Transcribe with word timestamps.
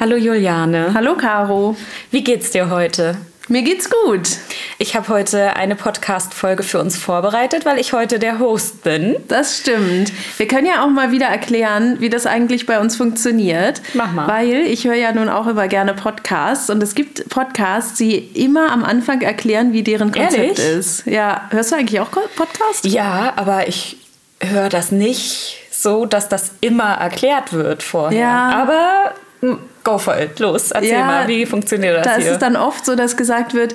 Hallo 0.00 0.16
Juliane. 0.16 0.94
Hallo 0.94 1.16
Caro. 1.16 1.76
Wie 2.10 2.24
geht's 2.24 2.50
dir 2.50 2.70
heute? 2.70 3.16
Mir 3.50 3.62
geht's 3.62 3.88
gut. 3.88 4.28
Ich 4.76 4.94
habe 4.94 5.08
heute 5.08 5.56
eine 5.56 5.74
Podcast-Folge 5.74 6.62
für 6.62 6.78
uns 6.80 6.98
vorbereitet, 6.98 7.64
weil 7.64 7.78
ich 7.78 7.94
heute 7.94 8.18
der 8.18 8.40
Host 8.40 8.82
bin. 8.84 9.16
Das 9.28 9.60
stimmt. 9.60 10.12
Wir 10.36 10.46
können 10.46 10.66
ja 10.66 10.84
auch 10.84 10.90
mal 10.90 11.12
wieder 11.12 11.28
erklären, 11.28 11.96
wie 11.98 12.10
das 12.10 12.26
eigentlich 12.26 12.66
bei 12.66 12.78
uns 12.78 12.96
funktioniert. 12.96 13.80
Mach 13.94 14.12
mal. 14.12 14.28
Weil 14.28 14.66
ich 14.66 14.84
höre 14.84 14.96
ja 14.96 15.12
nun 15.12 15.30
auch 15.30 15.46
immer 15.46 15.66
gerne 15.66 15.94
Podcasts 15.94 16.68
und 16.68 16.82
es 16.82 16.94
gibt 16.94 17.26
Podcasts, 17.30 17.96
die 17.96 18.16
immer 18.16 18.70
am 18.70 18.84
Anfang 18.84 19.22
erklären, 19.22 19.72
wie 19.72 19.82
deren 19.82 20.12
Konzept 20.12 20.58
Ehrlich? 20.58 20.58
ist. 20.58 21.06
Ja, 21.06 21.48
hörst 21.48 21.72
du 21.72 21.76
eigentlich 21.76 22.00
auch 22.00 22.10
Podcasts? 22.10 22.82
Ja, 22.82 23.32
aber 23.36 23.66
ich 23.66 23.96
höre 24.40 24.68
das 24.68 24.92
nicht 24.92 25.56
so, 25.70 26.04
dass 26.04 26.28
das 26.28 26.50
immer 26.60 26.98
erklärt 26.98 27.54
wird 27.54 27.82
vorher. 27.82 28.20
Ja. 28.20 28.50
Aber 28.50 29.14
go 29.84 29.98
for 29.98 30.18
it. 30.18 30.38
Los, 30.38 30.70
erzähl 30.70 30.90
Ja, 30.90 31.04
mal, 31.04 31.28
wie 31.28 31.46
funktioniert 31.46 31.96
das 31.98 32.04
Da 32.04 32.16
hier? 32.16 32.26
ist 32.26 32.32
es 32.32 32.38
dann 32.38 32.56
oft 32.56 32.84
so, 32.84 32.94
dass 32.94 33.16
gesagt 33.16 33.54
wird, 33.54 33.74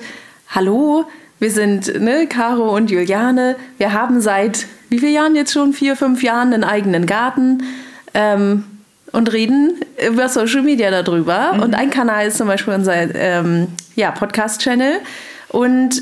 hallo, 0.49 1.05
wir 1.39 1.51
sind 1.51 1.99
ne, 2.01 2.27
Caro 2.27 2.75
und 2.75 2.89
Juliane. 2.91 3.55
Wir 3.77 3.93
haben 3.93 4.21
seit 4.21 4.65
wie 4.89 4.99
vielen 4.99 5.13
Jahren 5.13 5.35
jetzt 5.35 5.51
schon? 5.51 5.73
Vier, 5.73 5.95
fünf 5.95 6.21
Jahren 6.21 6.53
einen 6.53 6.63
eigenen 6.63 7.05
Garten. 7.07 7.63
Ähm, 8.13 8.63
und 9.11 9.31
reden 9.31 9.79
über 10.07 10.27
Social 10.27 10.63
Media 10.63 10.89
darüber. 10.89 11.53
Mhm. 11.53 11.63
Und 11.63 11.75
ein 11.75 11.89
Kanal 11.89 12.27
ist 12.27 12.37
zum 12.37 12.47
Beispiel 12.47 12.73
unser 12.73 13.15
ähm, 13.15 13.67
ja, 13.95 14.11
Podcast-Channel. 14.11 14.99
Und 15.49 16.01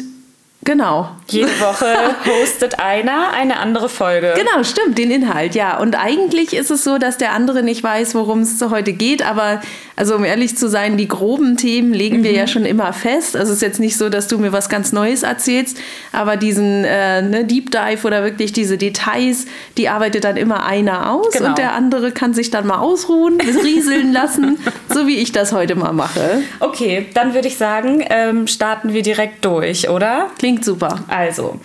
genau. 0.61 1.09
Jede 1.27 1.59
Woche 1.59 2.15
hostet 2.25 2.79
einer 2.79 3.31
eine 3.31 3.59
andere 3.59 3.89
Folge. 3.89 4.33
Genau, 4.35 4.63
stimmt, 4.63 4.97
den 4.97 5.11
Inhalt, 5.11 5.55
ja. 5.55 5.77
Und 5.79 5.95
eigentlich 5.95 6.53
ist 6.53 6.71
es 6.71 6.83
so, 6.83 6.97
dass 6.97 7.17
der 7.17 7.33
andere 7.33 7.63
nicht 7.63 7.83
weiß, 7.83 8.15
worum 8.15 8.41
es 8.41 8.61
heute 8.61 8.93
geht, 8.93 9.25
aber 9.25 9.61
also 10.01 10.15
um 10.15 10.25
ehrlich 10.25 10.57
zu 10.57 10.67
sein, 10.67 10.97
die 10.97 11.07
groben 11.07 11.57
Themen 11.57 11.93
legen 11.93 12.23
wir 12.23 12.31
ja 12.31 12.47
schon 12.47 12.65
immer 12.65 12.91
fest. 12.91 13.35
Also 13.35 13.51
es 13.51 13.57
ist 13.57 13.61
jetzt 13.61 13.79
nicht 13.79 13.95
so, 13.97 14.09
dass 14.09 14.27
du 14.27 14.39
mir 14.39 14.51
was 14.51 14.67
ganz 14.67 14.91
Neues 14.93 15.21
erzählst, 15.21 15.77
aber 16.11 16.37
diesen 16.37 16.83
äh, 16.85 17.21
ne, 17.21 17.45
Deep 17.45 17.69
Dive 17.69 18.07
oder 18.07 18.23
wirklich 18.23 18.51
diese 18.51 18.79
Details, 18.79 19.45
die 19.77 19.89
arbeitet 19.89 20.23
dann 20.23 20.37
immer 20.37 20.65
einer 20.65 21.11
aus 21.11 21.33
Genau. 21.33 21.49
und 21.49 21.59
der 21.59 21.73
andere 21.73 22.11
kann 22.11 22.33
sich 22.33 22.49
dann 22.49 22.65
mal 22.65 22.79
ausruhen, 22.79 23.39
rieseln 23.63 24.11
lassen, 24.11 24.57
so 24.89 25.05
wie 25.05 25.17
ich 25.17 25.33
das 25.33 25.51
heute 25.51 25.75
mal 25.75 25.93
mache. 25.93 26.41
Okay, 26.61 27.05
dann 27.13 27.35
würde 27.35 27.47
ich 27.47 27.57
sagen, 27.57 28.03
ähm, 28.09 28.47
starten 28.47 28.93
wir 28.93 29.03
direkt 29.03 29.45
durch, 29.45 29.87
oder? 29.87 30.31
Klingt 30.39 30.65
super. 30.65 31.03
Also, 31.09 31.59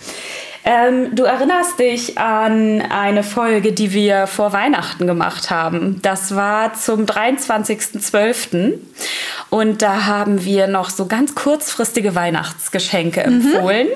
ähm, 0.69 1.15
du 1.15 1.23
erinnerst 1.23 1.79
dich 1.79 2.17
an 2.17 2.81
eine 2.81 3.23
Folge, 3.23 3.71
die 3.71 3.93
wir 3.93 4.27
vor 4.27 4.51
Weihnachten 4.51 5.07
gemacht 5.07 5.49
haben. 5.49 5.99
Das 6.01 6.35
war 6.35 6.73
zum 6.73 7.05
23.12. 7.05 8.73
Und 9.49 9.81
da 9.81 10.05
haben 10.05 10.43
wir 10.43 10.67
noch 10.67 10.89
so 10.89 11.05
ganz 11.05 11.35
kurzfristige 11.35 12.15
Weihnachtsgeschenke 12.15 13.21
empfohlen. 13.23 13.87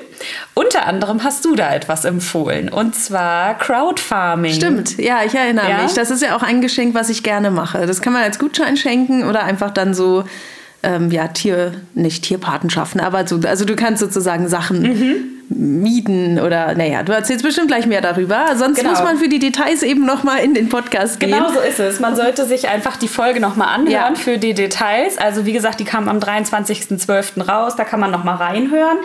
Unter 0.54 0.86
anderem 0.86 1.22
hast 1.24 1.44
du 1.44 1.54
da 1.54 1.74
etwas 1.74 2.06
empfohlen. 2.06 2.70
Und 2.70 2.94
zwar 2.94 3.58
Crowdfarming. 3.58 4.54
Stimmt, 4.54 4.96
ja, 4.98 5.18
ich 5.26 5.34
erinnere 5.34 5.68
Ja? 5.68 5.82
mich. 5.82 5.92
Das 5.92 6.10
ist 6.10 6.22
ja 6.22 6.34
auch 6.34 6.42
ein 6.42 6.62
Geschenk, 6.62 6.94
was 6.94 7.10
ich 7.10 7.22
gerne 7.22 7.50
mache. 7.50 7.86
Das 7.86 8.00
kann 8.00 8.14
man 8.14 8.22
als 8.22 8.38
Gutschein 8.38 8.78
schenken 8.78 9.24
oder 9.28 9.44
einfach 9.44 9.70
dann 9.72 9.92
so, 9.92 10.24
ähm, 10.82 11.10
ja, 11.10 11.28
Tier, 11.28 11.72
nicht 11.94 12.24
Tierpatenschaften, 12.24 13.00
aber 13.00 13.26
so, 13.26 13.38
also 13.46 13.64
du 13.66 13.76
kannst 13.76 14.00
sozusagen 14.00 14.48
Sachen 14.48 14.82
Mhm. 14.82 15.16
Mieten 15.56 16.38
oder, 16.40 16.74
naja, 16.74 17.02
du 17.02 17.12
erzählst 17.12 17.44
bestimmt 17.44 17.68
gleich 17.68 17.86
mehr 17.86 18.00
darüber. 18.00 18.54
Sonst 18.56 18.78
Genau. 18.78 18.90
muss 18.90 19.02
man 19.02 19.18
für 19.18 19.28
die 19.28 19.38
Details 19.38 19.82
eben 19.82 20.04
nochmal 20.04 20.38
in 20.40 20.54
den 20.54 20.68
Podcast 20.68 21.20
gehen. 21.20 21.30
Genau 21.30 21.50
so 21.52 21.60
ist 21.60 21.78
es. 21.80 22.00
Man 22.00 22.16
sollte 22.16 22.44
sich 22.46 22.68
einfach 22.68 22.96
die 22.96 23.08
Folge 23.08 23.40
nochmal 23.40 23.68
anhören 23.68 23.90
Ja. 23.92 24.14
für 24.14 24.38
die 24.38 24.54
Details. 24.54 25.18
Also 25.18 25.46
wie 25.46 25.52
gesagt, 25.52 25.80
die 25.80 25.84
kam 25.84 26.08
am 26.08 26.18
23.12. 26.18 27.40
raus, 27.48 27.74
da 27.76 27.84
kann 27.84 28.00
man 28.00 28.10
nochmal 28.10 28.36
reinhören. 28.36 28.98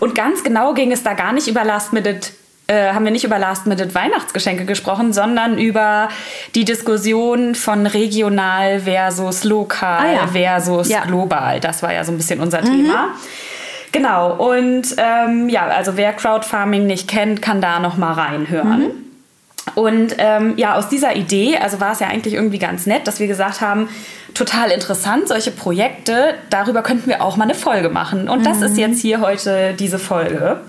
Und 0.00 0.14
ganz 0.14 0.42
genau 0.44 0.74
ging 0.74 0.92
es 0.92 1.02
da 1.02 1.14
gar 1.14 1.32
nicht 1.32 1.48
über 1.48 1.64
Last 1.64 1.92
Minute. 1.92 2.30
Äh, 2.68 2.92
haben 2.92 3.04
wir 3.04 3.10
nicht 3.10 3.24
über 3.24 3.40
Last 3.40 3.66
Minute 3.66 3.92
Weihnachtsgeschenke 3.92 4.64
gesprochen, 4.64 5.12
sondern 5.12 5.58
über 5.58 6.08
die 6.54 6.64
Diskussion 6.64 7.56
von 7.56 7.86
regional 7.86 8.80
versus 8.80 9.42
lokal 9.42 10.06
Ah 10.06 10.12
ja. 10.12 10.26
versus 10.28 10.88
Ja. 10.88 11.00
Mhm. 11.04 11.08
global. 11.08 11.58
Das 11.60 11.82
war 11.82 11.92
ja 11.92 12.04
so 12.04 12.12
ein 12.12 12.16
bisschen 12.18 12.38
unser 12.40 12.62
Thema. 12.62 13.08
Genau, 13.92 14.34
und 14.34 14.84
ähm, 14.96 15.48
ja, 15.50 15.66
also 15.66 15.96
wer 15.96 16.14
Crowdfarming 16.14 16.86
nicht 16.86 17.08
kennt, 17.08 17.42
kann 17.42 17.60
da 17.60 17.78
nochmal 17.78 18.14
reinhören. 18.14 18.80
Mhm. 18.80 18.90
Und 19.74 20.16
ähm, 20.18 20.54
ja, 20.56 20.74
aus 20.74 20.88
dieser 20.88 21.14
Idee, 21.14 21.56
also 21.58 21.80
war 21.80 21.92
es 21.92 22.00
ja 22.00 22.08
eigentlich 22.08 22.34
irgendwie 22.34 22.58
ganz 22.58 22.86
nett, 22.86 23.06
dass 23.06 23.20
wir 23.20 23.26
gesagt 23.26 23.60
haben, 23.60 23.88
total 24.34 24.70
interessant, 24.70 25.28
solche 25.28 25.50
Projekte, 25.50 26.34
darüber 26.50 26.82
könnten 26.82 27.08
wir 27.08 27.22
auch 27.22 27.36
mal 27.36 27.44
eine 27.44 27.54
Folge 27.54 27.88
machen. 27.88 28.28
Und 28.28 28.44
das 28.46 28.62
ist 28.62 28.76
jetzt 28.76 29.00
hier 29.00 29.20
heute 29.20 29.74
diese 29.78 29.98
Folge. 29.98 30.60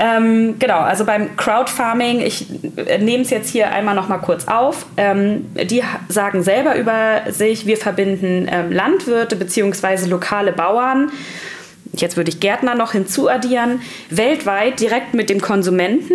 Ähm, 0.00 0.56
genau, 0.60 0.78
also 0.78 1.04
beim 1.04 1.36
Crowdfarming, 1.36 2.20
ich 2.20 2.46
äh, 2.76 2.98
nehme 2.98 3.24
es 3.24 3.30
jetzt 3.30 3.50
hier 3.50 3.72
einmal 3.72 3.96
noch 3.96 4.08
mal 4.08 4.18
kurz 4.18 4.46
auf. 4.46 4.86
Ähm, 4.96 5.46
die 5.54 5.82
sagen 6.08 6.44
selber 6.44 6.76
über 6.76 7.22
sich, 7.32 7.66
wir 7.66 7.76
verbinden 7.76 8.48
ähm, 8.48 8.70
Landwirte 8.70 9.34
bzw. 9.34 10.06
lokale 10.06 10.52
Bauern 10.52 11.10
jetzt 11.92 12.16
würde 12.16 12.30
ich 12.30 12.40
Gärtner 12.40 12.74
noch 12.74 12.92
hinzuaddieren, 12.92 13.80
weltweit 14.10 14.80
direkt 14.80 15.14
mit 15.14 15.30
dem 15.30 15.40
Konsumenten 15.40 16.14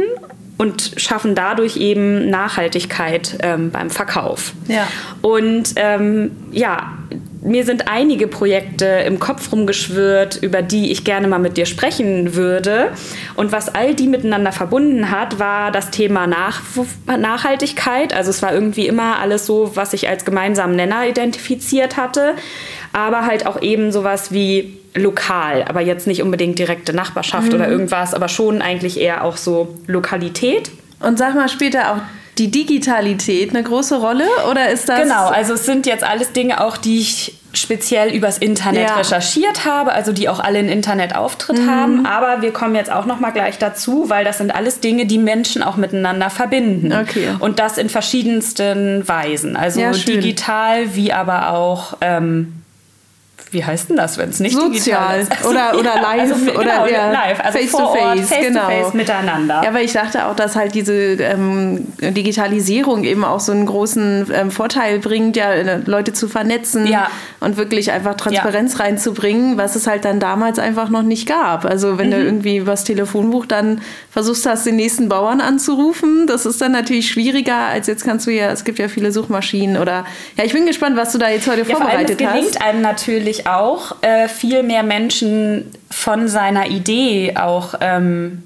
und 0.58 0.94
schaffen 0.98 1.36
dadurch 1.36 1.78
eben 1.78 2.30
Nachhaltigkeit 2.30 3.38
ähm, 3.42 3.72
beim 3.72 3.90
Verkauf. 3.90 4.54
Ja. 4.68 4.88
Und 5.22 5.74
ähm, 5.76 6.32
ja, 6.52 6.94
mir 7.42 7.66
sind 7.66 7.90
einige 7.90 8.28
Projekte 8.28 8.86
im 8.86 9.20
Kopf 9.20 9.52
rumgeschwirrt, 9.52 10.38
über 10.42 10.62
die 10.62 10.92
ich 10.92 11.04
gerne 11.04 11.28
mal 11.28 11.40
mit 11.40 11.58
dir 11.58 11.66
sprechen 11.66 12.36
würde. 12.36 12.92
Und 13.36 13.52
was 13.52 13.74
all 13.74 13.96
die 13.96 14.08
miteinander 14.08 14.52
verbunden 14.52 15.12
hat, 15.12 15.40
war 15.40 15.72
das 15.72 15.92
Thema 15.92 16.28
Nach 16.28 16.62
Nachhaltigkeit. 17.06 18.14
Also 18.14 18.30
es 18.30 18.42
war 18.42 18.54
irgendwie 18.54 18.88
immer 18.88 19.20
alles 19.20 19.46
so, 19.46 19.76
was 19.76 19.94
ich 19.94 20.08
als 20.08 20.24
gemeinsamen 20.24 20.76
Nenner 20.76 21.06
identifiziert 21.08 21.98
hatte. 21.98 22.36
Aber 22.94 23.26
halt 23.26 23.46
auch 23.46 23.62
eben 23.62 23.92
sowas 23.92 24.32
wie 24.32 24.78
lokal, 24.96 25.64
aber 25.68 25.82
jetzt 25.82 26.08
nicht 26.08 26.22
unbedingt 26.22 26.60
direkte 26.60 26.94
Nachbarschaft 26.94 27.54
oder 27.54 27.68
irgendwas, 27.68 28.14
aber 28.14 28.28
schon 28.28 28.62
eigentlich 28.62 29.00
eher 29.00 29.24
auch 29.24 29.38
so 29.38 29.76
Lokalität. 29.88 30.72
Und 31.00 31.18
sag 31.18 31.36
mal, 31.36 31.50
spielt 31.50 31.74
da 31.74 31.94
auch 31.94 31.98
die 32.38 32.50
Digitalität 32.50 33.52
eine 33.52 33.62
große 33.64 34.00
Rolle 34.00 34.26
oder 34.50 34.70
ist 34.70 34.90
das... 34.90 35.02
Genau, 35.04 35.28
also 35.28 35.54
es 35.54 35.66
sind 35.66 35.86
jetzt 35.86 36.04
alles 36.04 36.32
Dinge 36.32 36.64
auch, 36.64 36.78
die 36.78 37.00
ich 37.00 37.36
speziell 37.56 38.12
übers 38.16 38.40
Internet 38.40 38.90
Ja. 38.90 38.96
recherchiert 38.96 39.66
habe, 39.66 39.92
also 39.94 40.12
die 40.12 40.28
auch 40.28 40.40
alle 40.40 40.58
einen 40.58 40.70
Internetauftritt 40.70 41.60
Mhm. 41.60 41.70
haben. 41.70 42.06
Aber 42.08 42.42
wir 42.42 42.52
kommen 42.52 42.74
jetzt 42.74 42.92
auch 42.92 43.06
noch 43.06 43.20
mal 43.20 43.30
gleich 43.30 43.60
dazu, 43.60 44.10
weil 44.10 44.26
das 44.26 44.40
sind 44.40 44.56
alles 44.56 44.80
Dinge, 44.80 45.06
die 45.06 45.20
Menschen 45.20 45.62
auch 45.62 45.76
miteinander 45.78 46.32
verbinden. 46.32 46.92
Okay. 46.92 47.28
Und 47.40 47.60
das 47.60 47.78
in 47.78 47.90
verschiedensten 47.90 49.08
Weisen. 49.08 49.56
Also 49.56 49.82
Ja, 49.82 49.92
digital 49.92 50.96
wie 50.96 51.14
aber 51.14 51.52
auch 51.52 51.98
ähm, 52.02 52.63
wie 53.54 53.64
heißt 53.64 53.90
denn 53.90 53.98
das, 53.98 54.18
wenn 54.18 54.30
es 54.30 54.40
nicht 54.40 54.56
digital 54.56 54.74
Sozial 54.78 55.20
ist? 55.22 55.32
Also, 55.32 55.50
oder, 55.52 55.80
oder 55.80 55.96
ja, 55.96 56.02
live 56.02 56.20
also, 56.34 56.52
oder 56.52 56.64
genau, 56.64 56.86
ja, 56.88 57.12
live, 57.12 57.40
also 57.40 57.58
face 57.60 57.72
to 57.72 57.94
face, 57.94 58.28
face 58.30 58.48
genau. 58.48 58.62
to 58.62 58.66
face 58.68 58.94
miteinander. 58.94 59.62
Ja, 59.64 59.70
aber 59.70 59.82
ich 59.82 59.94
dachte 59.94 60.26
auch, 60.28 60.36
dass 60.36 60.56
halt 60.56 60.76
diese 60.76 60.94
ähm, 60.94 61.88
Digitalisierung 62.02 63.04
eben 63.04 63.24
auch 63.24 63.40
so 63.40 63.52
einen 63.52 63.66
großen 63.66 64.28
ähm, 64.34 64.52
Vorteil 64.52 65.00
bringt, 65.00 65.36
ja, 65.36 65.52
äh, 65.52 65.80
Leute 65.86 66.14
zu 66.14 66.28
vernetzen 66.28 66.88
Ja. 66.88 67.08
und 67.40 67.58
wirklich 67.58 67.92
einfach 67.92 68.16
Transparenz 68.16 68.80
reinzubringen, 68.80 69.58
was 69.58 69.76
es 69.76 69.88
halt 69.88 70.06
dann 70.06 70.20
damals 70.20 70.60
einfach 70.60 70.90
noch 70.90 71.04
nicht 71.04 71.28
gab. 71.28 71.66
Also 71.66 71.98
wenn 71.98 72.08
Mhm. 72.08 72.12
du 72.12 72.18
irgendwie 72.24 72.58
übers 72.58 72.84
Telefonbuch 72.84 73.46
dann 73.46 73.82
versuchst 74.10 74.46
hast, 74.46 74.66
den 74.66 74.76
nächsten 74.78 75.10
Bauern 75.10 75.42
anzurufen, 75.42 76.28
das 76.28 76.46
ist 76.46 76.62
dann 76.62 76.72
natürlich 76.72 77.08
schwieriger, 77.10 77.56
als 77.68 77.88
jetzt 77.88 78.04
kannst 78.06 78.28
du 78.28 78.32
ja, 78.32 78.52
es 78.52 78.64
gibt 78.64 78.80
ja 78.80 78.88
viele 78.88 79.12
Suchmaschinen 79.12 79.78
oder 79.78 80.06
ja, 80.38 80.44
ich 80.44 80.54
bin 80.54 80.66
gespannt, 80.66 80.98
was 80.98 81.12
du 81.12 81.18
da 81.18 81.30
jetzt 81.30 81.48
heute 81.48 81.60
Ja, 81.60 81.66
vor 81.66 81.76
allem, 81.82 82.06
es 82.06 82.12
vorbereitet 82.12 82.18
gelingt 82.18 82.56
hast. 82.56 82.62
einem 82.62 82.82
natürlich 82.82 83.43
auch, 83.48 83.96
äh, 84.02 84.28
viel 84.28 84.64
mehr 84.64 84.84
Menschen 84.84 85.72
von 85.90 86.28
seiner 86.28 86.68
Idee 86.68 87.36
auch 87.38 87.76
ähm, 87.82 88.44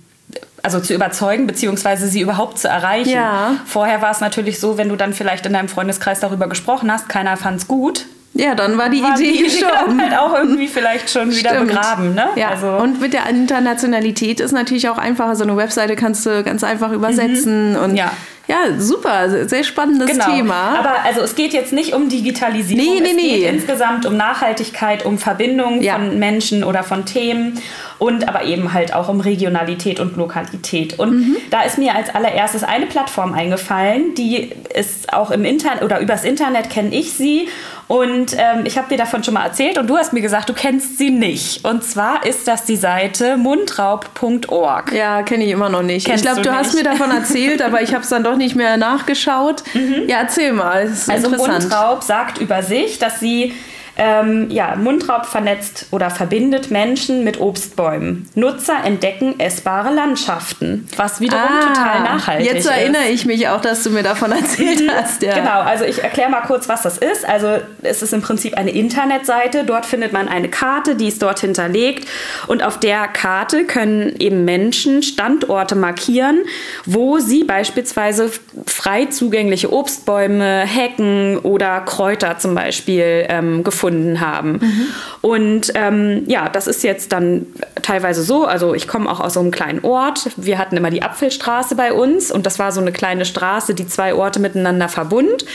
also 0.63 0.79
zu 0.79 0.93
überzeugen, 0.93 1.47
beziehungsweise 1.47 2.07
sie 2.07 2.19
überhaupt 2.21 2.59
zu 2.59 2.67
erreichen. 2.67 3.09
Ja. 3.11 3.51
Vorher 3.65 4.01
war 4.01 4.11
es 4.11 4.19
natürlich 4.19 4.59
so, 4.59 4.77
wenn 4.77 4.89
du 4.89 4.95
dann 4.95 5.13
vielleicht 5.13 5.45
in 5.45 5.53
deinem 5.53 5.69
Freundeskreis 5.69 6.19
darüber 6.19 6.47
gesprochen 6.49 6.91
hast, 6.91 7.07
keiner 7.07 7.37
fand 7.37 7.61
es 7.61 7.67
gut. 7.67 8.05
Ja, 8.33 8.53
dann 8.53 8.77
war 8.77 8.89
die 8.89 9.01
War 9.01 9.17
Idee 9.17 9.31
die 9.31 9.43
gestorben. 9.45 9.99
halt 10.01 10.15
auch 10.17 10.33
irgendwie 10.37 10.67
vielleicht 10.67 11.09
schon 11.09 11.31
wieder 11.31 11.51
Stimmt. 11.51 11.67
begraben. 11.69 12.13
Ne? 12.13 12.25
Ja, 12.35 12.49
Also, 12.49 12.67
und 12.69 12.99
mit 13.01 13.13
der 13.13 13.25
Internationalität 13.27 14.39
ist 14.39 14.51
natürlich 14.51 14.89
auch 14.89 14.97
einfacher. 14.97 15.35
So 15.35 15.43
eine 15.43 15.55
Webseite 15.57 15.95
kannst 15.95 16.25
du 16.25 16.43
ganz 16.43 16.63
einfach 16.63 16.91
übersetzen. 16.91 17.75
Und 17.77 17.91
Mhm. 17.91 17.97
Ja. 17.97 18.11
Ja, 18.47 18.79
super, 18.79 19.47
sehr 19.47 19.63
spannendes 19.63 20.09
Genau. 20.09 20.25
Thema. 20.25 20.79
Aber 20.79 21.03
also 21.03 21.21
es 21.21 21.35
geht 21.35 21.53
jetzt 21.53 21.73
nicht 21.73 21.93
um 21.93 22.07
Digitalisierung. 22.09 22.83
Nee, 22.83 23.01
nee, 23.01 23.09
es 23.09 23.15
geht 23.17 23.41
nee. 23.41 23.47
insgesamt 23.49 24.05
um 24.05 24.15
Nachhaltigkeit, 24.15 25.05
um 25.05 25.17
Verbindung 25.17 25.81
Ja. 25.81 25.95
von 25.95 26.17
Menschen 26.17 26.63
oder 26.63 26.83
von 26.83 27.05
Themen. 27.05 27.59
Und 27.99 28.27
aber 28.27 28.43
eben 28.43 28.73
halt 28.73 28.93
auch 28.93 29.09
um 29.09 29.21
Regionalität 29.21 29.99
und 29.99 30.17
Lokalität. 30.17 30.99
Und 30.99 31.11
mhm. 31.11 31.35
da 31.49 31.61
ist 31.63 31.77
mir 31.77 31.95
als 31.95 32.13
allererstes 32.13 32.63
eine 32.63 32.85
Plattform 32.85 33.33
eingefallen, 33.33 34.15
die 34.15 34.51
ist 34.73 35.13
auch 35.13 35.31
im 35.31 35.45
Internet 35.45 35.83
oder 35.83 35.99
übers 35.99 36.23
Internet 36.23 36.69
kenne 36.69 36.93
ich 36.93 37.13
sie 37.13 37.47
und 37.87 38.33
ähm, 38.37 38.65
ich 38.65 38.77
habe 38.77 38.89
dir 38.89 38.97
davon 38.97 39.23
schon 39.23 39.33
mal 39.33 39.45
erzählt 39.45 39.77
und 39.77 39.87
du 39.87 39.95
hast 39.97 40.11
mir 40.11 40.21
gesagt, 40.21 40.49
du 40.49 40.53
kennst 40.53 40.97
sie 40.97 41.09
nicht. 41.09 41.63
Und 41.63 41.85
zwar 41.85 42.25
ist 42.25 42.45
das 42.47 42.65
die 42.65 42.75
Seite 42.75 43.37
mundraub.org. 43.37 44.91
Ja, 44.91 45.23
kenne 45.23 45.45
ich 45.45 45.51
immer 45.51 45.69
noch 45.69 45.83
nicht. 45.83 46.05
Kennst 46.05 46.25
ich 46.25 46.29
glaube, 46.29 46.43
du, 46.43 46.49
du 46.49 46.55
hast 46.55 46.75
mir 46.75 46.83
davon 46.83 47.11
erzählt, 47.15 47.61
aber 47.61 47.81
ich 47.81 47.93
habe 47.93 48.03
es 48.03 48.09
dann 48.09 48.25
doch 48.25 48.35
nicht 48.35 48.55
mehr 48.55 48.75
nachgeschaut. 48.75 49.63
Mhm. 49.73 50.03
Ja, 50.07 50.17
erzähl 50.19 50.51
mal. 50.51 50.91
also 51.07 51.29
Mundraub 51.29 52.03
sagt 52.03 52.39
über 52.39 52.61
sich, 52.61 52.99
dass 52.99 53.21
sie 53.21 53.53
ähm, 53.97 54.49
ja, 54.49 54.75
Mundraub 54.75 55.25
vernetzt 55.25 55.87
oder 55.91 56.09
verbindet 56.11 56.69
Menschen 56.69 57.23
mit 57.23 57.39
Obstbäumen. 57.39 58.29
Nutzer 58.35 58.83
entdecken 58.83 59.39
essbare 59.39 59.93
Landschaften, 59.93 60.87
was 60.95 61.19
wiederum 61.19 61.43
ah, 61.43 61.73
total 61.73 62.03
nachhaltig 62.03 62.47
ist. 62.47 62.53
Jetzt 62.53 62.67
erinnere 62.67 63.07
ich 63.09 63.25
mich 63.25 63.47
auch, 63.47 63.59
dass 63.59 63.83
du 63.83 63.89
mir 63.89 64.03
davon 64.03 64.31
erzählt 64.31 64.81
mhm. 64.81 64.91
hast. 64.91 65.23
Ja. 65.23 65.33
Genau, 65.33 65.61
also 65.61 65.83
ich 65.83 66.03
erkläre 66.03 66.29
mal 66.29 66.41
kurz, 66.41 66.69
was 66.69 66.83
das 66.83 66.99
ist. 66.99 67.27
Also 67.27 67.57
es 67.81 68.03
ist 68.03 68.13
im 68.13 68.21
Prinzip 68.21 68.55
eine 68.55 68.71
Internetseite. 68.71 69.63
Dort 69.63 69.85
findet 69.85 70.13
man 70.13 70.27
eine 70.27 70.49
Karte, 70.49 70.95
die 70.95 71.07
ist 71.07 71.23
dort 71.23 71.39
hinterlegt. 71.39 72.07
Und 72.45 72.61
auf 72.63 72.79
der 72.79 73.07
Karte 73.07 73.65
können 73.65 74.15
eben 74.19 74.45
Menschen 74.45 75.01
Standorte 75.01 75.75
markieren, 75.75 76.43
wo 76.85 77.17
sie 77.17 77.43
beispielsweise 77.43 78.31
frei 78.67 79.05
zugängliche 79.05 79.73
Obstbäume, 79.73 80.65
Hecken 80.65 81.39
oder 81.39 81.81
Kräuter 81.81 82.37
zum 82.37 82.53
Beispiel 82.53 83.25
ähm, 83.29 83.63
gefunden 83.63 83.86
gefunden 83.87 84.19
haben. 84.19 84.51
Mhm. 84.53 84.87
Und 85.21 85.71
ähm, 85.75 86.23
ja, 86.27 86.49
das 86.49 86.67
ist 86.67 86.83
jetzt 86.83 87.11
dann 87.11 87.45
teilweise 87.81 88.23
so. 88.23 88.45
Also 88.45 88.73
ich 88.73 88.87
komme 88.87 89.09
auch 89.09 89.19
aus 89.19 89.35
so 89.35 89.39
einem 89.39 89.51
kleinen 89.51 89.83
Ort. 89.83 90.29
Wir 90.35 90.57
hatten 90.57 90.75
immer 90.77 90.89
die 90.89 91.03
Apfelstraße 91.03 91.75
bei 91.75 91.93
uns 91.93 92.31
und 92.31 92.45
das 92.45 92.59
war 92.59 92.71
so 92.71 92.81
eine 92.81 92.91
kleine 92.91 93.25
Straße, 93.25 93.73
die 93.73 93.87
zwei 93.87 94.13
Orte 94.13 94.39
miteinander 94.39 94.89
verbund. 94.89 95.45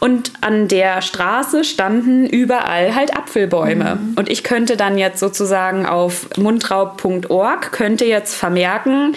Und 0.00 0.32
an 0.40 0.68
der 0.68 1.00
Straße 1.00 1.64
standen 1.64 2.26
überall 2.26 2.94
halt 2.94 3.16
Apfelbäume. 3.16 3.96
Mhm. 3.96 4.14
Und 4.16 4.28
ich 4.28 4.42
könnte 4.42 4.76
dann 4.76 4.98
jetzt 4.98 5.20
sozusagen 5.20 5.86
auf 5.86 6.28
mundraub.org 6.36 7.72
könnte 7.72 8.04
jetzt 8.04 8.34
vermerken, 8.34 9.14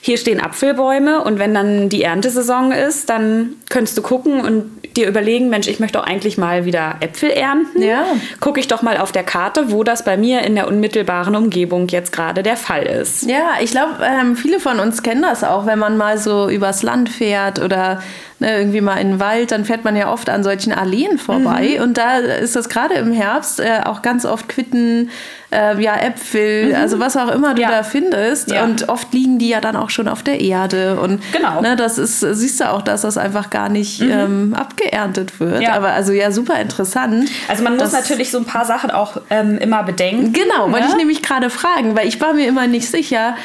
hier 0.00 0.18
stehen 0.18 0.40
Apfelbäume 0.40 1.22
und 1.22 1.38
wenn 1.38 1.54
dann 1.54 1.88
die 1.88 2.02
Erntesaison 2.02 2.72
ist, 2.72 3.08
dann 3.10 3.56
könntest 3.68 3.98
du 3.98 4.02
gucken 4.02 4.40
und 4.40 4.70
dir 4.96 5.08
überlegen, 5.08 5.48
Mensch, 5.48 5.68
ich 5.68 5.80
möchte 5.80 5.98
doch 5.98 6.06
eigentlich 6.06 6.38
mal 6.38 6.64
wieder 6.64 6.96
Äpfel 7.00 7.30
ernten. 7.30 7.82
Ja. 7.82 8.04
Gucke 8.40 8.60
ich 8.60 8.68
doch 8.68 8.82
mal 8.82 8.96
auf 8.96 9.12
der 9.12 9.24
Karte, 9.24 9.70
wo 9.70 9.84
das 9.84 10.04
bei 10.04 10.16
mir 10.16 10.42
in 10.42 10.54
der 10.54 10.68
unmittelbaren 10.68 11.36
Umgebung 11.36 11.88
jetzt 11.88 12.12
gerade 12.12 12.42
der 12.42 12.56
Fall 12.56 12.84
ist. 12.84 13.28
Ja, 13.28 13.54
ich 13.60 13.70
glaube, 13.70 13.94
ähm, 14.02 14.36
viele 14.36 14.60
von 14.60 14.80
uns 14.80 15.02
kennen 15.02 15.22
das 15.22 15.44
auch, 15.44 15.66
wenn 15.66 15.78
man 15.78 15.96
mal 15.96 16.18
so 16.18 16.48
übers 16.48 16.82
Land 16.82 17.08
fährt 17.08 17.62
oder 17.62 18.02
ne, 18.38 18.58
irgendwie 18.58 18.80
mal 18.80 18.96
in 18.96 19.12
den 19.12 19.20
Wald, 19.20 19.52
dann 19.52 19.64
fährt 19.64 19.84
man 19.84 19.96
ja 19.96 20.12
oft 20.12 20.28
an 20.28 20.42
solchen 20.42 20.72
Alleen 20.72 21.18
vorbei. 21.18 21.74
Mhm. 21.76 21.82
Und 21.82 21.98
da 21.98 22.18
ist 22.18 22.56
das 22.56 22.68
gerade 22.68 22.94
im 22.94 23.12
Herbst 23.12 23.60
äh, 23.60 23.80
auch 23.84 24.02
ganz 24.02 24.24
oft 24.24 24.48
Quitten, 24.48 25.10
äh, 25.56 25.80
ja, 25.80 25.96
Äpfel, 25.96 26.68
mhm. 26.68 26.74
also 26.74 27.00
was 27.00 27.16
auch 27.16 27.28
immer 27.28 27.54
du 27.54 27.62
ja. 27.62 27.70
da 27.70 27.82
findest. 27.82 28.50
Ja. 28.50 28.64
Und 28.64 28.88
oft 28.88 29.12
liegen 29.12 29.38
die 29.38 29.48
ja 29.48 29.60
dann 29.60 29.76
auch 29.76 29.90
schon 29.90 30.08
auf 30.08 30.22
der 30.22 30.40
Erde. 30.40 31.00
Und 31.00 31.20
genau. 31.32 31.60
ne, 31.60 31.76
das 31.76 31.98
ist, 31.98 32.20
siehst 32.20 32.60
du 32.60 32.70
auch, 32.70 32.82
dass 32.82 33.02
das 33.02 33.16
einfach 33.16 33.50
gar 33.50 33.68
nicht 33.68 34.00
mhm. 34.00 34.10
ähm, 34.10 34.54
abgeerntet 34.54 35.40
wird. 35.40 35.62
Ja. 35.62 35.74
Aber 35.74 35.88
also 35.88 36.12
ja, 36.12 36.30
super 36.30 36.60
interessant. 36.60 37.30
Also 37.48 37.64
man 37.64 37.76
muss 37.76 37.92
natürlich 37.92 38.30
so 38.30 38.38
ein 38.38 38.44
paar 38.44 38.64
Sachen 38.64 38.90
auch 38.90 39.20
ähm, 39.30 39.58
immer 39.58 39.82
bedenken. 39.82 40.32
Genau, 40.32 40.70
wollte 40.70 40.86
ne? 40.86 40.90
ich 40.90 40.96
nämlich 40.96 41.22
gerade 41.22 41.50
fragen, 41.50 41.96
weil 41.96 42.06
ich 42.06 42.20
war 42.20 42.34
mir 42.34 42.46
immer 42.46 42.66
nicht 42.66 42.88
sicher, 42.88 43.36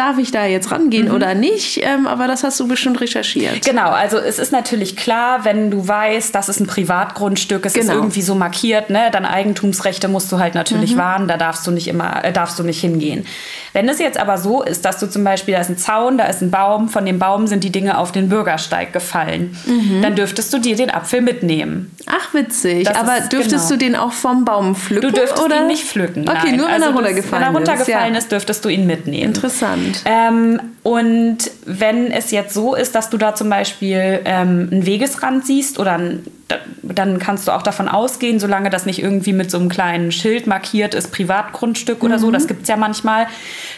darf 0.00 0.16
ich 0.16 0.30
da 0.30 0.46
jetzt 0.46 0.70
rangehen 0.70 1.08
mhm. 1.08 1.14
oder 1.14 1.34
nicht? 1.34 1.84
Ähm, 1.84 2.06
aber 2.06 2.26
das 2.26 2.42
hast 2.42 2.58
du 2.58 2.66
bestimmt 2.66 3.00
recherchiert. 3.00 3.64
Genau, 3.66 3.90
also 3.90 4.16
es 4.16 4.38
ist 4.38 4.50
natürlich 4.50 4.96
klar, 4.96 5.44
wenn 5.44 5.70
du 5.70 5.86
weißt, 5.86 6.34
das 6.34 6.48
ist 6.48 6.58
ein 6.58 6.66
Privatgrundstück, 6.66 7.66
es 7.66 7.74
genau. 7.74 7.84
ist 7.84 7.94
irgendwie 7.94 8.22
so 8.22 8.34
markiert, 8.34 8.88
ne, 8.88 9.10
dann 9.12 9.26
Eigentumsrechte 9.26 10.08
musst 10.08 10.32
du 10.32 10.38
halt 10.38 10.54
natürlich 10.54 10.94
mhm. 10.94 10.98
wahren, 10.98 11.28
da 11.28 11.36
darfst 11.36 11.66
du 11.66 11.70
nicht 11.70 11.86
immer, 11.86 12.24
äh, 12.24 12.32
darfst 12.32 12.58
du 12.58 12.62
nicht 12.62 12.80
hingehen. 12.80 13.26
Wenn 13.74 13.88
es 13.88 13.98
jetzt 13.98 14.18
aber 14.18 14.38
so 14.38 14.62
ist, 14.62 14.84
dass 14.86 14.98
du 14.98 15.08
zum 15.08 15.22
Beispiel, 15.22 15.54
da 15.54 15.60
ist 15.60 15.68
ein 15.68 15.76
Zaun, 15.76 16.16
da 16.16 16.24
ist 16.24 16.40
ein 16.40 16.50
Baum, 16.50 16.88
von 16.88 17.04
dem 17.04 17.18
Baum 17.18 17.46
sind 17.46 17.62
die 17.62 17.70
Dinge 17.70 17.98
auf 17.98 18.10
den 18.10 18.30
Bürgersteig 18.30 18.94
gefallen, 18.94 19.54
mhm. 19.66 20.00
dann 20.00 20.16
dürftest 20.16 20.52
du 20.54 20.58
dir 20.58 20.76
den 20.76 20.90
Apfel 20.90 21.20
mitnehmen. 21.20 21.94
Ach, 22.06 22.32
witzig. 22.32 22.84
Das 22.84 22.96
aber 22.96 23.18
ist, 23.18 23.32
dürftest 23.32 23.68
genau. 23.68 23.78
du 23.78 23.86
den 23.86 23.96
auch 23.96 24.12
vom 24.12 24.46
Baum 24.46 24.74
pflücken? 24.74 25.08
Du 25.08 25.14
dürftest 25.14 25.44
oder? 25.44 25.60
ihn 25.60 25.66
nicht 25.66 25.84
pflücken. 25.84 26.26
Okay, 26.26 26.38
nein. 26.44 26.56
nur 26.56 26.66
wenn 26.66 26.74
also 26.74 26.86
er 26.86 26.94
runtergefallen 26.94 27.18
ist. 27.18 27.32
Wenn 27.32 27.42
er 27.42 27.50
runtergefallen 27.50 28.14
ist, 28.14 28.24
ja. 28.24 28.28
dürftest 28.30 28.64
du 28.64 28.68
ihn 28.70 28.86
mitnehmen. 28.86 29.26
Interessant. 29.26 29.89
Ähm, 30.04 30.60
und 30.82 31.38
wenn 31.66 32.10
es 32.10 32.30
jetzt 32.30 32.54
so 32.54 32.74
ist, 32.74 32.94
dass 32.94 33.10
du 33.10 33.18
da 33.18 33.34
zum 33.34 33.50
Beispiel 33.50 34.20
ähm, 34.24 34.68
einen 34.70 34.86
Wegesrand 34.86 35.46
siehst 35.46 35.78
oder 35.78 35.92
ein 35.92 36.24
dann 36.82 37.18
kannst 37.18 37.46
du 37.46 37.52
auch 37.52 37.62
davon 37.62 37.88
ausgehen, 37.88 38.40
solange 38.40 38.70
das 38.70 38.86
nicht 38.86 39.02
irgendwie 39.02 39.32
mit 39.32 39.50
so 39.50 39.58
einem 39.58 39.68
kleinen 39.68 40.12
Schild 40.12 40.46
markiert 40.46 40.94
ist, 40.94 41.12
Privatgrundstück 41.12 42.02
oder 42.02 42.16
mhm. 42.16 42.20
so, 42.20 42.30
das 42.30 42.46
gibt 42.46 42.62
es 42.62 42.68
ja 42.68 42.76
manchmal, 42.76 43.26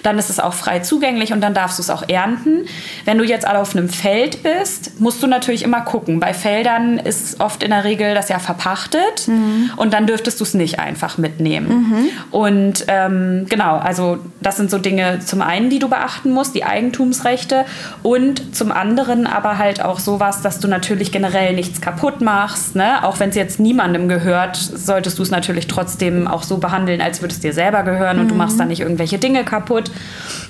dann 0.03 0.19
ist 0.19 0.31
es 0.31 0.41
auch 0.41 0.55
frei 0.55 0.81
zugänglich 0.81 1.33
und 1.33 1.41
dann 1.41 1.55
darfst 1.55 1.79
du 1.79 1.83
es 1.83 1.91
auch 1.91 2.09
ernten. 2.09 2.67
Wenn 3.05 3.19
du 3.19 3.25
jetzt 3.25 3.47
auf 3.47 3.77
einem 3.77 3.89
Feld 3.89 4.43
bist, 4.43 5.01
musst 5.01 5.23
du 5.23 5.27
natürlich 5.27 5.63
immer 5.63 5.83
gucken. 5.83 6.21
Bei 6.21 6.33
Feldern 6.33 6.99
ist 6.99 7.41
oft 7.41 7.63
in 7.63 7.71
der 7.71 7.85
Regel 7.85 8.15
das 8.15 8.29
ja 8.29 8.39
verpachtet 8.39 9.29
mhm. 9.29 9.71
und 9.77 9.93
dann 9.93 10.07
dürftest 10.07 10.41
du 10.41 10.45
es 10.45 10.55
nicht 10.55 10.79
einfach 10.79 11.19
mitnehmen. 11.19 11.69
Mhm. 11.69 12.09
Und 12.31 12.85
ähm, 12.89 13.47
genau, 13.49 13.77
also 13.77 14.19
das 14.41 14.57
sind 14.57 14.71
so 14.71 14.79
Dinge 14.79 15.21
zum 15.21 15.43
einen, 15.43 15.71
die 15.71 15.79
du 15.79 15.89
beachten 15.89 16.31
musst, 16.31 16.55
die 16.55 16.65
Eigentumsrechte 16.93 17.65
und 18.03 18.55
zum 18.55 18.71
anderen 18.71 19.27
aber 19.27 19.59
halt 19.59 19.83
auch 19.83 19.99
sowas, 19.99 20.43
dass 20.43 20.61
du 20.61 20.69
natürlich 20.69 21.11
generell 21.11 21.55
nichts 21.55 21.81
kaputt 21.81 22.21
machst 22.21 22.77
ne? 22.77 23.05
auch 23.05 23.19
wenn 23.19 23.31
es 23.31 23.37
jetzt 23.37 23.59
niemandem 23.59 24.09
gehört, 24.09 24.57
solltest 24.57 25.19
du 25.19 25.23
es 25.23 25.31
natürlich 25.31 25.67
trotzdem 25.67 26.29
auch 26.29 26.43
so 26.43 26.59
behandeln, 26.59 27.01
als 27.01 27.23
würde 27.23 27.35
es 27.35 27.41
dir 27.41 27.53
selber 27.53 27.83
gehören 27.83 28.19
und 28.19 28.29
du 28.29 28.35
machst 28.35 28.61
da 28.61 28.65
nicht 28.65 28.81
irgendwelche 28.81 29.19
Dinge 29.19 29.45
kaputt. 29.45 29.91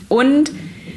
Und 0.08 0.50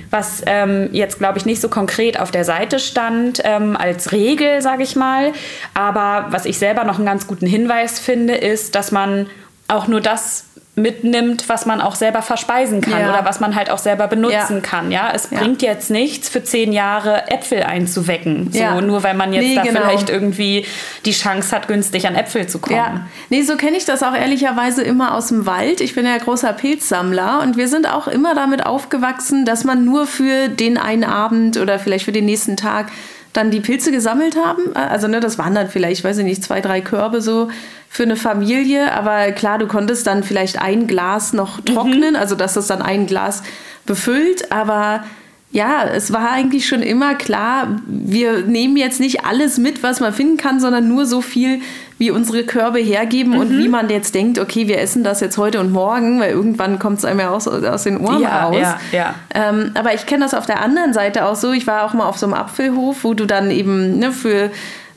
was 0.09 0.43
ähm, 0.45 0.89
jetzt, 0.91 1.19
glaube 1.19 1.37
ich, 1.37 1.45
nicht 1.45 1.61
so 1.61 1.67
konkret 1.67 2.19
auf 2.19 2.31
der 2.31 2.45
Seite 2.45 2.79
stand 2.79 3.41
ähm, 3.43 3.75
als 3.75 4.11
Regel, 4.11 4.61
sage 4.61 4.83
ich 4.83 4.95
mal. 4.95 5.33
Aber 5.73 6.27
was 6.29 6.45
ich 6.45 6.57
selber 6.57 6.83
noch 6.83 6.97
einen 6.97 7.05
ganz 7.05 7.27
guten 7.27 7.47
Hinweis 7.47 7.99
finde, 7.99 8.35
ist, 8.35 8.75
dass 8.75 8.91
man 8.91 9.27
auch 9.67 9.87
nur 9.87 10.01
das 10.01 10.45
mitnimmt, 10.75 11.47
was 11.47 11.65
man 11.65 11.79
auch 11.79 11.95
selber 11.95 12.21
verspeisen 12.21 12.81
kann 12.81 12.99
ja. 12.99 13.09
oder 13.09 13.25
was 13.25 13.39
man 13.39 13.55
halt 13.55 13.69
auch 13.69 13.77
selber 13.77 14.07
benutzen 14.07 14.55
ja. 14.55 14.59
kann. 14.59 14.91
Ja, 14.91 15.11
es 15.13 15.29
ja. 15.31 15.39
bringt 15.39 15.61
jetzt 15.61 15.89
nichts, 15.89 16.27
für 16.27 16.43
zehn 16.43 16.73
Jahre 16.73 17.31
Äpfel 17.31 17.63
einzuwecken, 17.63 18.51
so 18.51 18.81
nur 18.81 19.01
weil 19.03 19.13
man 19.13 19.31
jetzt 19.31 19.45
nee, 19.45 19.55
da 19.55 19.61
genau. 19.63 19.81
vielleicht 19.81 20.09
irgendwie 20.09 20.65
die 21.05 21.11
Chance 21.11 21.55
hat, 21.55 21.69
günstig 21.69 22.07
an 22.07 22.15
Äpfel 22.15 22.47
zu 22.47 22.59
kommen. 22.59 22.75
Ja. 22.75 23.07
Nee, 23.29 23.43
so 23.43 23.55
kenne 23.55 23.77
ich 23.77 23.85
das 23.85 24.03
auch 24.03 24.13
ehrlicherweise 24.13 24.83
immer 24.83 25.15
aus 25.15 25.29
dem 25.29 25.45
Wald. 25.45 25.79
Ich 25.79 25.95
bin 25.95 26.05
ja 26.05 26.17
großer 26.17 26.51
Pilzsammler 26.51 27.39
und 27.41 27.55
wir 27.55 27.69
sind 27.69 27.89
auch 27.89 28.07
immer 28.07 28.35
damit 28.35 28.65
aufgewachsen, 28.65 29.45
dass 29.45 29.63
man 29.63 29.85
nur 29.85 30.05
für 30.05 30.49
den 30.49 30.77
einen 30.77 31.05
Abend 31.05 31.57
oder 31.57 31.79
vielleicht 31.79 32.05
für 32.05 32.11
den 32.11 32.25
nächsten 32.25 32.57
Tag 32.57 32.91
dann 33.35 33.51
die 33.51 33.59
Pilze 33.59 33.91
gesammelt 33.91 34.35
haben. 34.35 34.75
Also 34.75 35.07
ne, 35.07 35.19
das 35.19 35.37
waren 35.37 35.53
dann 35.55 35.67
vielleicht, 35.67 36.03
weiß 36.03 36.19
ich 36.19 36.23
nicht, 36.23 36.43
zwei, 36.43 36.61
drei 36.61 36.81
Körbe 36.81 37.21
so 37.21 37.49
für 37.89 38.03
eine 38.03 38.15
Familie. 38.15 38.91
Aber 38.93 39.31
klar, 39.31 39.57
du 39.57 39.67
konntest 39.67 40.07
dann 40.07 40.23
vielleicht 40.23 40.61
ein 40.61 40.87
Glas 40.87 41.33
noch 41.33 41.61
trocknen, 41.61 42.11
mhm. 42.11 42.15
also 42.15 42.35
dass 42.35 42.53
das 42.53 42.67
dann 42.67 42.81
ein 42.81 43.07
Glas 43.07 43.43
befüllt. 43.85 44.51
Aber 44.51 45.03
ja, 45.55 45.85
es 45.85 46.11
war 46.11 46.31
eigentlich 46.31 46.67
schon 46.67 46.81
immer 46.81 47.15
klar, 47.15 47.79
wir 47.87 48.41
nehmen 48.41 48.75
jetzt 48.75 48.99
nicht 48.99 49.23
alles 49.23 49.57
mit, 49.57 49.83
was 49.83 50.01
man 50.01 50.11
finden 50.11 50.35
kann, 50.35 50.59
sondern 50.59 50.89
nur 50.89 51.05
so 51.05 51.21
viel, 51.21 51.61
wie 51.97 52.11
unsere 52.11 52.43
Körbe 52.43 52.79
hergeben 52.79 53.31
mhm. 53.31 53.39
und 53.39 53.57
wie 53.57 53.69
man 53.69 53.89
jetzt 53.89 54.15
denkt, 54.15 54.37
okay, 54.37 54.67
wir 54.67 54.81
essen 54.81 55.05
das 55.05 55.21
jetzt 55.21 55.37
heute 55.37 55.61
und 55.61 55.71
morgen, 55.71 56.19
weil 56.19 56.31
irgendwann 56.31 56.77
kommt 56.77 56.97
es 56.97 57.05
einem 57.05 57.21
ja 57.21 57.29
aus, 57.29 57.47
aus 57.47 57.83
den 57.83 58.01
Ohren 58.01 58.21
ja, 58.21 58.43
raus. 58.43 58.57
Ja, 58.59 58.79
ja. 58.91 59.15
Ähm, 59.33 59.71
aber 59.75 59.93
ich 59.93 60.05
kenne 60.05 60.25
das 60.25 60.33
auf 60.33 60.45
der 60.45 60.61
anderen 60.61 60.91
Seite 60.91 61.23
auch 61.23 61.35
so. 61.35 61.53
Ich 61.53 61.65
war 61.67 61.85
auch 61.85 61.93
mal 61.93 62.05
auf 62.05 62.17
so 62.17 62.25
einem 62.25 62.33
Apfelhof, 62.33 63.05
wo 63.05 63.13
du 63.13 63.25
dann 63.25 63.49
eben 63.49 63.97
ne, 63.97 64.11
für 64.11 64.51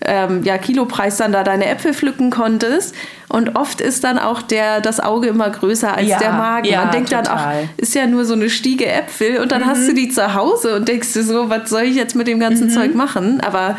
ähm, 0.05 0.45
ja, 0.45 0.59
Kilopreis 0.59 1.17
dann 1.17 1.33
da 1.33 1.43
deine 1.43 1.67
Äpfel 1.67 1.93
pflücken 1.93 2.31
konntest. 2.31 2.95
Und 3.29 3.57
oft 3.57 3.81
ist 3.81 4.05
dann 4.05 4.19
auch 4.19 4.43
der, 4.43 4.81
das 4.81 5.01
Auge 5.01 5.29
immer 5.29 5.51
größer 5.51 5.95
als 5.95 6.09
ja, 6.09 6.19
der 6.19 6.33
Magen. 6.33 6.67
Ja, 6.67 6.85
Man 6.85 6.93
denkt 6.93 7.11
total. 7.11 7.25
dann, 7.25 7.37
ach, 7.37 7.53
ist 7.77 7.95
ja 7.95 8.07
nur 8.07 8.25
so 8.25 8.35
eine 8.35 8.49
Stiege 8.49 8.87
Äpfel 8.87 9.39
und 9.39 9.53
dann 9.53 9.63
mhm. 9.63 9.67
hast 9.67 9.89
du 9.89 9.95
die 9.95 10.09
zu 10.09 10.35
Hause 10.35 10.77
und 10.77 10.89
denkst 10.89 11.13
du 11.13 11.23
so, 11.23 11.51
was 11.51 11.69
soll 11.69 11.83
ich 11.83 11.97
jetzt 11.97 12.15
mit 12.15 12.27
dem 12.27 12.41
ganzen 12.41 12.69
mhm. 12.69 12.73
Zeug 12.73 12.95
machen? 12.95 13.41
Aber 13.41 13.77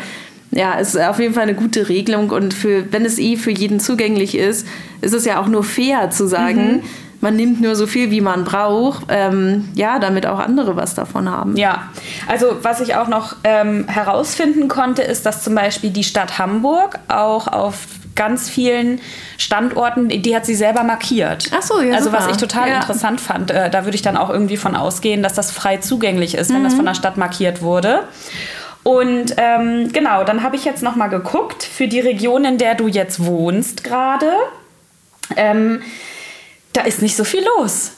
ja, 0.52 0.76
es 0.78 0.94
ist 0.94 1.00
auf 1.00 1.18
jeden 1.20 1.34
Fall 1.34 1.44
eine 1.44 1.54
gute 1.54 1.88
Regelung 1.88 2.30
und 2.30 2.54
für, 2.54 2.92
wenn 2.92 3.04
es 3.04 3.18
eh 3.18 3.36
für 3.36 3.50
jeden 3.50 3.80
zugänglich 3.80 4.36
ist, 4.36 4.66
ist 5.00 5.14
es 5.14 5.24
ja 5.24 5.40
auch 5.40 5.46
nur 5.46 5.62
fair 5.62 6.10
zu 6.10 6.26
sagen, 6.26 6.72
mhm. 6.72 6.82
Man 7.20 7.36
nimmt 7.36 7.60
nur 7.60 7.76
so 7.76 7.86
viel, 7.86 8.10
wie 8.10 8.20
man 8.20 8.44
braucht, 8.44 9.04
ähm, 9.08 9.68
ja, 9.74 9.98
damit 9.98 10.26
auch 10.26 10.38
andere 10.38 10.76
was 10.76 10.94
davon 10.94 11.30
haben. 11.30 11.56
Ja, 11.56 11.88
also 12.28 12.56
was 12.62 12.80
ich 12.80 12.94
auch 12.96 13.08
noch 13.08 13.36
ähm, 13.44 13.86
herausfinden 13.88 14.68
konnte, 14.68 15.02
ist, 15.02 15.26
dass 15.26 15.42
zum 15.44 15.54
Beispiel 15.54 15.90
die 15.90 16.04
Stadt 16.04 16.38
Hamburg 16.38 16.98
auch 17.08 17.46
auf 17.48 17.86
ganz 18.16 18.50
vielen 18.50 19.00
Standorten, 19.38 20.08
die 20.08 20.34
hat 20.36 20.44
sie 20.44 20.54
selber 20.54 20.82
markiert. 20.82 21.50
Ach 21.56 21.62
so, 21.62 21.80
ja, 21.80 21.94
Also 21.94 22.12
was 22.12 22.24
super. 22.24 22.34
ich 22.34 22.40
total 22.40 22.68
Ja. 22.68 22.76
interessant 22.76 23.20
fand, 23.20 23.50
äh, 23.50 23.70
da 23.70 23.84
würde 23.84 23.94
ich 23.94 24.02
dann 24.02 24.16
auch 24.16 24.28
irgendwie 24.30 24.56
von 24.58 24.76
ausgehen, 24.76 25.22
dass 25.22 25.32
das 25.34 25.50
frei 25.52 25.78
zugänglich 25.78 26.34
ist, 26.34 26.52
wenn 26.52 26.64
das 26.64 26.74
von 26.74 26.84
der 26.84 26.94
Stadt 26.94 27.16
markiert 27.16 27.62
wurde. 27.62 28.00
Und 28.82 29.34
ähm, 29.36 29.90
genau, 29.92 30.24
dann 30.24 30.42
habe 30.42 30.56
ich 30.56 30.64
jetzt 30.64 30.82
noch 30.82 30.96
mal 30.96 31.08
geguckt 31.08 31.62
für 31.62 31.86
die 31.86 32.00
Region, 32.00 32.44
in 32.44 32.58
der 32.58 32.74
du 32.74 32.88
jetzt 32.88 33.24
wohnst 33.24 33.84
gerade. 33.84 34.26
Ähm, 35.36 35.80
da 36.72 36.82
ist 36.82 37.02
nicht 37.02 37.16
so 37.16 37.24
viel 37.24 37.44
los. 37.56 37.92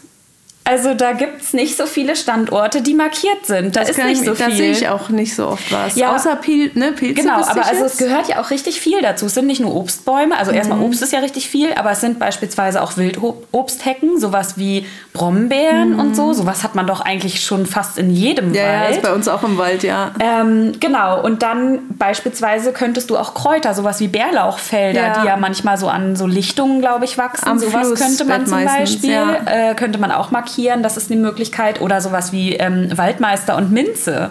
Also 0.64 0.95
da 0.95 1.12
gibt 1.12 1.42
es 1.42 1.52
nicht 1.52 1.76
so 1.76 1.87
viele 1.87 2.14
Standorte, 2.14 2.83
die 2.83 2.95
markiert 2.95 3.47
sind. 3.47 3.75
Da 3.75 3.81
ist 3.83 3.97
kann 3.97 4.07
nicht 4.09 4.21
ich, 4.23 4.26
so 4.28 4.35
Da 4.35 4.45
viel. 4.47 4.57
sehe 4.57 4.71
ich 4.71 4.88
auch 4.88 5.09
nicht 5.09 5.35
so 5.35 5.49
oft 5.49 5.73
was. 5.73 5.97
Ja. 5.97 6.14
Außer 6.14 6.37
Pil 6.37 6.71
ne, 6.75 6.92
Pilze. 6.92 7.14
Genau, 7.23 7.42
aber 7.42 7.66
also 7.66 7.85
es 7.85 7.97
gehört 7.97 8.28
ja 8.28 8.40
auch 8.40 8.50
richtig 8.50 8.81
viel 8.81 9.02
dazu. 9.02 9.26
Es 9.26 9.35
sind 9.35 9.47
nicht 9.49 9.61
nur 9.61 9.75
Obstbäume, 9.75 10.37
also 10.38 10.52
erstmal 10.52 10.78
Mhm. 10.78 10.85
Obst 10.85 11.02
ist 11.02 11.12
ja 11.12 11.19
richtig 11.19 11.49
viel, 11.49 11.73
aber 11.75 11.90
es 11.90 12.00
sind 12.00 12.19
beispielsweise 12.21 12.81
auch 12.81 12.97
Wildobsthecken, 12.97 14.21
sowas 14.21 14.57
wie 14.57 14.87
Brombeeren 15.12 15.99
und 15.99 16.14
so. 16.14 16.33
Sowas 16.33 16.62
hat 16.62 16.75
man 16.75 16.87
doch 16.87 17.00
eigentlich 17.00 17.45
schon 17.45 17.66
fast 17.66 17.99
in 17.99 18.11
jedem 18.11 18.50
Mhm. 18.50 18.54
Ja, 18.54 18.62
ja, 18.73 18.81
Wald. 18.83 18.90
ist 18.97 19.02
bei 19.02 19.12
uns 19.12 19.28
auch 19.28 19.42
im 19.42 19.59
Wald, 19.59 19.83
ja. 19.83 20.12
Ähm, 20.21 20.73
genau, 20.78 21.21
und 21.23 21.42
dann 21.42 21.81
beispielsweise 21.99 22.73
könntest 22.73 23.11
du 23.11 23.16
auch 23.19 23.35
Kräuter, 23.35 23.75
sowas 23.75 23.99
wie 24.00 24.09
Bärlauchfelder, 24.09 25.00
Ja. 25.00 25.21
die 25.21 25.26
ja 25.26 25.37
manchmal 25.37 25.76
so 25.76 25.88
an 25.88 26.16
so 26.16 26.26
Lichtungen, 26.26 26.81
glaube 26.81 27.04
ich, 27.04 27.19
wachsen. 27.19 27.49
Am 27.49 27.59
sowas 27.59 27.87
Flussbett 27.88 27.99
könnte 27.99 28.25
man 28.26 28.47
zum 28.47 28.64
meistens, 28.64 28.92
Beispiel, 28.97 29.11
ja. 29.11 29.71
äh, 29.71 29.75
könnte 29.75 29.99
man 29.99 30.12
auch 30.12 30.31
markieren, 30.31 30.51
das 30.82 30.97
ist 30.97 31.11
eine 31.11 31.21
Möglichkeit. 31.21 31.80
Oder 31.80 32.00
sowas 32.00 32.32
wie 32.32 32.54
ähm, 32.54 32.97
Waldmeister 32.97 33.56
und 33.56 33.71
Minze. 33.73 34.30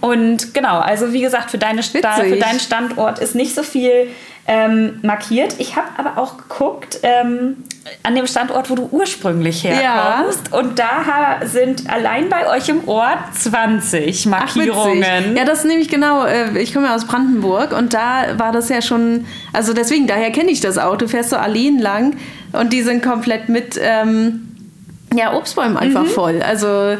Und 0.00 0.54
genau, 0.54 0.78
also 0.78 1.12
wie 1.12 1.20
gesagt, 1.20 1.50
für, 1.50 1.58
deine, 1.58 1.78
Witzig. 1.78 2.02
für 2.02 2.36
deinen 2.36 2.60
Standort 2.60 3.18
ist 3.18 3.34
nicht 3.34 3.54
so 3.54 3.62
viel 3.62 4.08
ähm, 4.48 5.00
markiert. 5.02 5.56
Ich 5.58 5.76
habe 5.76 5.88
aber 5.96 6.20
auch 6.20 6.36
geguckt, 6.36 7.00
ähm, 7.02 7.64
an 8.02 8.14
dem 8.14 8.26
Standort, 8.26 8.70
wo 8.70 8.74
du 8.74 8.88
ursprünglich 8.90 9.64
herkommst. 9.64 10.52
Und 10.52 10.78
da 10.78 11.40
sind 11.44 11.90
allein 11.90 12.28
bei 12.28 12.48
euch 12.48 12.68
im 12.68 12.86
Ort 12.88 13.18
20 13.38 14.26
Ach, 14.26 14.30
Markierungen. 14.30 14.98
witzig. 14.98 15.36
Ja, 15.36 15.44
das 15.44 15.60
ist 15.60 15.64
nämlich 15.66 15.88
genau, 15.88 16.24
äh, 16.24 16.58
ich 16.58 16.72
komme 16.72 16.86
ja 16.86 16.94
aus 16.94 17.06
Brandenburg 17.06 17.72
und 17.72 17.94
da 17.94 18.38
war 18.38 18.52
das 18.52 18.68
ja 18.68 18.82
schon, 18.82 19.26
also 19.52 19.72
deswegen, 19.72 20.06
daher 20.06 20.30
kenne 20.30 20.50
ich 20.50 20.60
das 20.60 20.78
auch. 20.78 20.96
Du 20.96 21.08
fährst 21.08 21.30
so 21.30 21.36
Alleen 21.36 21.78
lang 21.78 22.16
und 22.52 22.72
die 22.72 22.82
sind 22.82 23.02
komplett 23.02 23.48
mit 23.48 23.78
ähm, 23.80 24.55
ja, 25.16 25.34
Obstbäumen 25.34 25.76
einfach 25.76 26.04
Mhm. 26.04 26.08
voll. 26.08 26.42
Also 26.42 26.96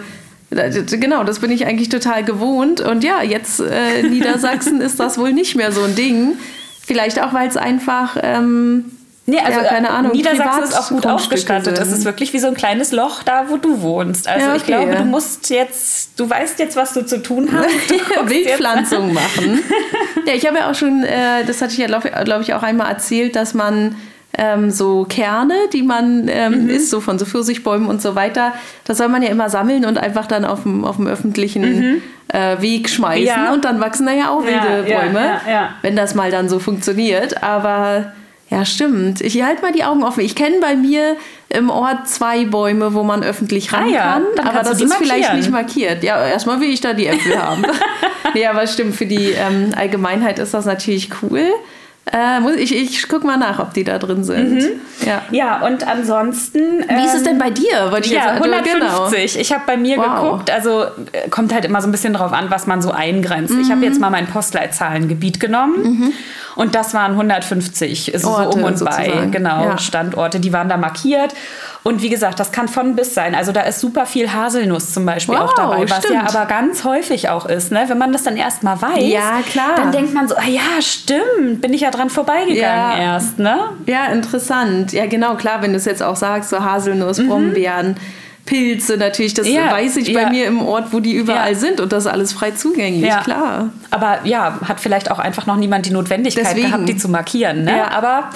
genau, 0.51 1.25
das 1.25 1.41
bin 1.41 1.51
ich 1.51 1.67
eigentlich 1.67 1.89
total 1.89 2.25
gewohnt. 2.25 2.81
Und 2.81 3.03
ja, 3.05 3.23
jetzt 3.23 3.61
äh, 3.61 4.01
in 4.01 4.11
Niedersachsen 4.11 4.81
ist 4.81 4.99
das 5.01 5.19
wohl 5.19 5.33
nicht 5.33 5.57
mehr 5.57 5.73
so 5.73 5.83
ein 5.83 5.95
Ding. 5.95 6.37
Vielleicht 6.87 7.21
auch, 7.21 7.33
weil 7.33 7.49
es 7.49 7.57
einfach 7.57 8.17
ähm, 8.23 8.93
Nee, 9.29 9.41
also 9.41 9.59
ja, 9.59 9.67
keine 9.67 9.91
Ahnung, 9.91 10.13
Niedersachsen 10.13 10.63
ist 10.63 10.75
auch 10.79 10.89
gut 10.89 11.05
ausgestattet. 11.05 11.77
Es 11.81 11.91
ist 11.91 12.05
wirklich 12.05 12.33
wie 12.33 12.39
so 12.39 12.47
ein 12.47 12.55
kleines 12.55 12.93
Loch 12.93 13.25
da, 13.25 13.47
wo 13.49 13.57
du 13.57 13.83
wohnst. 13.83 14.29
Also 14.29 14.47
Ja, 14.47 14.55
ich 14.55 14.63
okay. 14.63 14.71
glaube, 14.71 14.95
du 14.95 15.03
musst 15.05 15.51
jetzt, 15.51 16.11
du 16.17 16.31
weißt 16.31 16.61
jetzt, 16.61 16.77
was 16.77 16.93
du 16.93 17.05
zu 17.05 17.21
tun 17.21 17.49
hast. 17.53 18.31
Wildpflanzung 18.31 19.13
machen. 19.13 19.65
ja, 20.27 20.33
ich 20.35 20.47
habe 20.47 20.59
ja 20.59 20.71
auch 20.71 20.77
schon, 20.77 21.03
äh, 21.03 21.45
das 21.45 21.61
hatte 21.61 21.73
ich 21.73 21.79
ja, 21.79 21.87
glaube 21.89 22.09
glaub 22.25 22.41
ich, 22.41 22.55
auch 22.55 22.63
einmal 22.63 22.89
erzählt, 22.89 23.35
dass 23.35 23.53
man 23.53 23.97
ähm, 24.39 24.71
so 24.71 25.05
Kerne, 25.09 25.55
die 25.73 25.83
man 25.83 26.29
ähm, 26.29 26.65
Mhm. 26.65 26.69
isst, 26.71 26.91
so 26.91 27.01
von 27.01 27.19
so 27.19 27.25
Pfirsichbäumen 27.25 27.89
und 27.89 28.03
so 28.03 28.15
weiter, 28.15 28.53
das 28.85 28.99
soll 28.99 29.09
man 29.09 29.23
ja 29.23 29.31
immer 29.31 29.49
sammeln 29.49 29.85
und 29.87 29.97
einfach 29.99 30.27
dann 30.27 30.45
auf 30.45 30.63
dem, 30.65 30.85
auf 30.85 30.97
dem 30.97 31.07
öffentlichen 31.07 32.03
äh, 32.29 32.61
Weg 32.61 32.89
schmeißen. 32.91 33.23
Mhm. 33.23 33.45
Ja. 33.47 33.53
Und 33.53 33.65
dann 33.65 33.81
wachsen 33.81 34.07
da 34.07 34.13
ja 34.13 34.31
auch 34.31 34.43
Ja, 34.45 34.49
wilde 34.65 34.91
ja, 34.91 34.99
Bäume, 35.01 35.21
ja, 35.21 35.41
ja. 35.51 35.69
wenn 35.83 35.97
das 35.97 36.15
mal 36.15 36.31
dann 36.31 36.49
so 36.49 36.59
funktioniert. 36.59 37.43
Aber 37.43 38.13
ja, 38.51 38.65
stimmt. 38.65 39.23
Ich 39.23 39.43
halte 39.43 39.63
mal 39.63 39.73
die 39.73 39.85
Augen 39.85 40.05
offen. 40.05 40.21
Ich 40.21 40.35
kenne 40.37 40.57
bei 40.61 40.77
mir 40.77 41.17
im 41.49 41.71
Ort 41.71 42.07
zwei 42.09 42.45
Bäume, 42.45 42.93
wo 42.95 43.03
man 43.05 43.23
öffentlich 43.25 43.73
ran 43.73 43.85
Ah 43.85 43.89
ja, 43.89 44.03
kann. 44.37 44.47
aber 44.49 44.61
das 44.69 44.81
ist 44.81 44.95
vielleicht 44.95 45.21
markieren. 45.23 45.37
nicht 45.39 45.51
markiert. 45.51 46.05
Ja, 46.05 46.25
erstmal 46.27 46.61
will 46.61 46.69
ich 46.71 46.81
da 46.81 46.93
die 46.93 47.07
Äpfel 47.07 47.43
haben. 47.43 47.65
nee, 48.35 48.47
aber 48.47 48.67
stimmt, 48.67 48.95
für 48.97 49.07
die 49.07 49.31
ähm, 49.31 49.73
Allgemeinheit 49.77 50.39
ist 50.39 50.53
das 50.55 50.65
natürlich 50.67 51.09
cool. 51.23 51.43
Äh, 52.13 52.55
ich 52.57 52.73
ich 52.75 53.09
gucke 53.09 53.27
mal 53.27 53.37
nach, 53.37 53.59
ob 53.59 53.75
die 53.75 53.83
da 53.83 53.99
drin 53.99 54.23
sind. 54.23 54.63
Ja. 55.05 55.23
Ja, 55.33 55.67
und 55.67 55.87
ansonsten. 55.87 56.85
Wie 56.89 57.05
ist 57.05 57.15
es 57.15 57.19
ähm, 57.19 57.25
denn 57.25 57.39
bei 57.39 57.51
dir? 57.51 57.91
Wollte 57.91 58.07
ich 58.07 58.13
Ja, 58.13 58.35
jetzt- 58.35 58.43
150. 58.45 59.39
Ich 59.41 59.53
habe 59.53 59.65
bei 59.67 59.77
mir 59.77 59.97
Wow. 59.99 60.05
geguckt, 60.23 60.51
also 60.51 60.83
äh, 61.13 61.29
kommt 61.31 61.53
halt 61.53 61.65
immer 61.65 61.81
so 61.83 61.89
ein 61.89 61.93
bisschen 61.93 62.13
drauf 62.15 62.33
an, 62.33 62.49
was 62.49 62.67
man 62.69 62.81
so 62.81 62.93
eingrenzt. 62.93 63.53
Ich 63.61 63.67
Mhm. 63.69 63.73
habe 63.73 63.85
jetzt 63.85 64.01
mal 64.01 64.11
mein 64.11 64.29
Postleitzahlengebiet 64.29 65.41
genommen 65.41 66.15
und 66.55 66.75
das 66.77 66.95
waren 66.95 67.17
150, 67.17 68.15
ist 68.15 68.23
so 68.23 68.29
Orte 68.31 68.57
um 68.59 68.63
und 68.65 68.85
bei, 68.85 68.93
sozusagen. 69.05 69.33
genau, 69.33 69.65
Ja. 69.65 69.79
Standorte, 69.79 70.39
die 70.39 70.53
waren 70.53 70.69
da 70.69 70.77
markiert. 70.77 71.35
Und 71.87 72.03
wie 72.03 72.09
gesagt, 72.09 72.41
das 72.41 72.51
kann 72.51 72.67
von 72.67 72.97
bis 72.97 73.15
sein. 73.15 73.37
Also 73.37 73.53
da 73.53 73.61
ist 73.61 73.79
super 73.81 74.07
viel 74.07 74.33
Haselnuss 74.33 74.93
zum 74.93 75.07
Beispiel 75.07 75.37
auch 75.37 75.51
Wow, 75.51 75.55
dabei, 75.57 75.83
was 75.83 75.91
ja 75.91 76.01
stimmt. 76.01 76.35
aber 76.35 76.47
ganz 76.47 76.83
häufig 76.83 77.29
auch 77.29 77.47
ist. 77.47 77.71
Ne? 77.71 77.85
Wenn 77.87 77.97
man 77.99 78.13
das 78.13 78.25
dann 78.25 78.37
erst 78.37 78.65
mal 78.65 78.83
weiß, 78.83 79.05
Ja, 79.05 79.41
klar. 79.49 79.75
dann 79.77 79.93
denkt 79.93 80.13
man 80.13 80.27
so, 80.27 80.35
ah 80.37 80.49
ja, 80.49 80.61
stimmt, 80.81 81.61
bin 81.61 81.73
ich 81.73 81.83
ja 81.83 81.93
dran 81.93 82.11
vorbeigegangen 82.11 82.57
Ja. 82.61 82.99
erst. 83.15 83.39
Ne? 83.39 83.57
Ja, 83.87 84.07
interessant. 84.07 84.93
Ja, 84.93 85.07
genau, 85.07 85.37
klar, 85.37 85.63
wenn 85.63 85.71
du 85.71 85.77
es 85.77 85.85
jetzt 85.85 86.03
auch 86.03 86.17
sagst, 86.17 86.51
so 86.51 86.59
Haselnuss, 86.65 87.19
Brombeeren, 87.25 87.97
Pilze 88.47 88.97
natürlich, 88.97 89.35
das 89.35 89.47
Mhm. 89.47 89.55
Ja, 89.55 89.71
weiß 89.73 89.97
ich 89.99 90.09
ja. 90.09 90.25
bei 90.25 90.31
mir 90.31 90.47
im 90.47 90.63
Ort, 90.67 90.93
wo 90.93 90.99
die 90.99 91.15
überall 91.15 91.53
Ja. 91.53 91.59
sind 91.59 91.81
und 91.81 91.93
das 91.93 92.05
ist 92.07 92.11
alles 92.11 92.33
frei 92.33 92.51
zugänglich, 92.51 93.09
Ja. 93.09 93.21
klar. 93.23 93.71
Aber 93.93 94.19
ja, 94.25 94.59
hat 94.67 94.81
vielleicht 94.81 95.11
auch 95.13 95.19
einfach 95.21 95.47
noch 95.47 95.57
niemand 95.57 95.87
die 95.87 95.91
Notwendigkeit 95.93 96.47
Deswegen. 96.47 96.67
gehabt, 96.69 96.89
die 96.89 96.97
zu 96.97 97.09
markieren. 97.09 97.63
Ne? 97.65 97.77
Ja. 97.77 97.91
Aber 97.97 98.31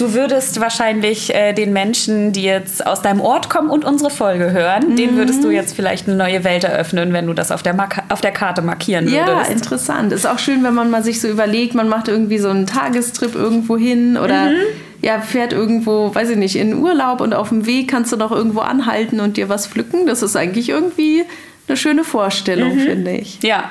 du 0.00 0.14
würdest 0.14 0.60
wahrscheinlich 0.60 1.34
äh, 1.34 1.52
den 1.52 1.72
Menschen, 1.72 2.32
die 2.32 2.42
jetzt 2.42 2.86
aus 2.86 3.02
deinem 3.02 3.20
Ort 3.20 3.50
kommen 3.50 3.70
und 3.70 3.84
unsere 3.84 4.10
Folge 4.10 4.50
hören, 4.52 4.90
Mhm. 4.90 4.96
denen 4.96 5.16
würdest 5.16 5.42
du 5.44 5.50
jetzt 5.50 5.74
vielleicht 5.76 6.08
eine 6.08 6.16
neue 6.16 6.42
Welt 6.44 6.64
eröffnen, 6.64 7.12
wenn 7.12 7.26
du 7.26 7.32
das 7.34 7.50
auf 7.50 7.62
der, 7.62 7.74
Mark 7.74 8.02
auf 8.08 8.20
der 8.20 8.32
Karte 8.32 8.62
markieren 8.62 9.08
Ja, 9.12 9.26
würdest. 9.26 9.50
interessant. 9.52 10.12
Ist 10.12 10.26
auch 10.26 10.38
schön, 10.38 10.62
wenn 10.64 10.74
man 10.74 10.90
mal 10.90 11.02
sich 11.04 11.20
so 11.20 11.28
überlegt, 11.28 11.74
man 11.74 11.88
macht 11.88 12.08
irgendwie 12.08 12.38
so 12.38 12.48
einen 12.48 12.66
Tagestrip 12.66 13.34
irgendwo 13.34 13.76
hin 13.76 14.16
oder 14.16 14.46
Mhm. 14.50 14.56
ja, 15.02 15.20
fährt 15.20 15.52
irgendwo, 15.52 16.14
weiß 16.14 16.30
ich 16.30 16.36
nicht, 16.36 16.56
in 16.56 16.74
Urlaub 16.74 17.20
und 17.20 17.34
auf 17.34 17.48
dem 17.50 17.66
Weg 17.66 17.88
kannst 17.90 18.12
du 18.12 18.16
noch 18.16 18.32
irgendwo 18.32 18.60
anhalten 18.60 19.20
und 19.20 19.36
dir 19.36 19.48
was 19.48 19.66
pflücken. 19.66 20.06
Das 20.06 20.22
ist 20.22 20.36
eigentlich 20.36 20.68
irgendwie 20.68 21.24
eine 21.68 21.76
schöne 21.76 22.04
Vorstellung, 22.04 22.76
Mhm. 22.76 22.80
finde 22.80 23.10
ich. 23.12 23.38
Ja. 23.42 23.70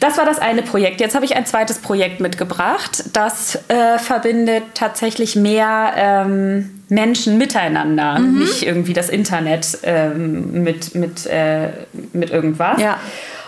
Das 0.00 0.16
war 0.18 0.24
das 0.24 0.38
eine 0.38 0.62
Projekt. 0.62 1.00
Jetzt 1.00 1.14
habe 1.14 1.24
ich 1.26 1.36
ein 1.36 1.46
zweites 1.46 1.78
Projekt 1.78 2.20
mitgebracht. 2.20 3.04
Das 3.12 3.56
äh, 3.68 3.98
verbindet 3.98 4.64
tatsächlich 4.74 5.36
mehr 5.36 5.92
ähm, 5.96 6.82
Menschen 6.88 7.38
miteinander, 7.38 8.18
Mhm. 8.18 8.38
nicht 8.40 8.62
irgendwie 8.62 8.94
das 8.94 9.10
Internet 9.10 9.78
ähm, 9.82 10.62
mit, 10.64 10.94
mit, 10.94 11.26
äh, 11.26 11.68
mit 12.12 12.30
irgendwas. 12.30 12.80
Ja. 12.80 12.98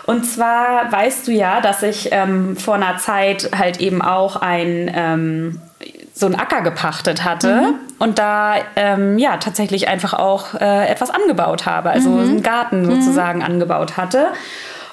Und 0.05 0.25
zwar 0.25 0.91
weißt 0.91 1.27
du 1.27 1.31
ja, 1.31 1.59
dass 1.61 1.81
ich 1.81 2.09
ähm, 2.11 2.55
vor 2.57 2.75
einer 2.75 2.97
Zeit 2.97 3.49
halt 3.57 3.79
eben 3.79 4.01
auch 4.01 4.35
ein 4.35 4.91
ähm, 4.93 5.59
so 6.13 6.27
einen 6.27 6.35
Acker 6.35 6.61
gepachtet 6.61 7.23
hatte 7.23 7.73
und 7.97 8.19
da 8.19 8.55
ähm, 8.75 9.17
ja 9.17 9.37
tatsächlich 9.37 9.87
einfach 9.87 10.13
auch 10.13 10.53
äh, 10.53 10.87
etwas 10.87 11.09
angebaut 11.09 11.65
habe, 11.65 11.89
also 11.89 12.09
einen 12.11 12.43
Garten 12.43 12.85
sozusagen 12.85 13.41
angebaut 13.43 13.97
hatte. 13.97 14.27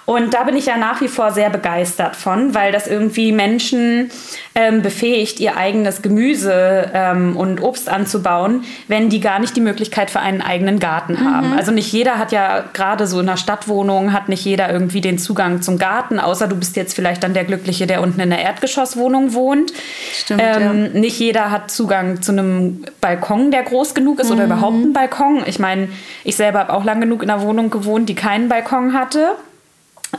Und 0.06 0.34
da 0.34 0.44
bin 0.44 0.56
ich 0.56 0.66
ja 0.66 0.76
nach 0.76 1.00
wie 1.00 1.08
vor 1.08 1.30
sehr 1.30 1.50
begeistert 1.50 2.16
von, 2.16 2.54
weil 2.54 2.72
das 2.72 2.86
irgendwie 2.86 3.32
Menschen 3.32 4.10
ähm, 4.54 4.82
befähigt, 4.82 5.38
ihr 5.40 5.56
eigenes 5.56 6.02
Gemüse 6.02 6.90
ähm, 6.92 7.36
und 7.36 7.62
Obst 7.62 7.88
anzubauen, 7.88 8.64
wenn 8.88 9.08
die 9.08 9.20
gar 9.20 9.38
nicht 9.38 9.54
die 9.56 9.60
Möglichkeit 9.60 10.10
für 10.10 10.20
einen 10.20 10.42
eigenen 10.42 10.78
Garten 10.80 11.24
haben. 11.24 11.52
Also 11.56 11.70
nicht 11.70 11.92
jeder 11.92 12.18
hat 12.18 12.32
ja 12.32 12.64
gerade 12.72 13.06
so 13.06 13.20
in 13.20 13.28
einer 13.28 13.36
Stadtwohnung, 13.36 14.12
hat 14.12 14.28
nicht 14.28 14.44
jeder 14.44 14.72
irgendwie 14.72 15.00
den 15.00 15.18
Zugang 15.18 15.62
zum 15.62 15.78
Garten, 15.78 16.18
außer 16.18 16.48
du 16.48 16.56
bist 16.56 16.76
jetzt 16.76 16.94
vielleicht 16.94 17.22
dann 17.22 17.34
der 17.34 17.44
Glückliche, 17.44 17.86
der 17.86 18.02
unten 18.02 18.20
in 18.20 18.30
der 18.30 18.40
Erdgeschosswohnung 18.40 19.34
wohnt. 19.34 19.72
Stimmt, 20.12 20.42
ähm, 20.44 20.92
Nicht 20.92 21.18
jeder 21.18 21.50
hat 21.50 21.70
Zugang 21.70 22.22
zu 22.22 22.32
einem 22.32 22.84
Balkon, 23.00 23.50
der 23.50 23.62
groß 23.62 23.94
genug 23.94 24.20
ist 24.20 24.30
oder 24.30 24.44
überhaupt 24.44 24.74
einen 24.74 24.92
Balkon. 24.92 25.42
Ich 25.46 25.58
meine, 25.58 25.88
ich 26.24 26.36
selber 26.36 26.60
habe 26.60 26.72
auch 26.72 26.84
lang 26.84 27.00
genug 27.00 27.22
in 27.22 27.30
einer 27.30 27.42
Wohnung 27.42 27.70
gewohnt, 27.70 28.08
die 28.08 28.14
keinen 28.14 28.48
Balkon 28.48 28.92
hatte. 28.92 29.36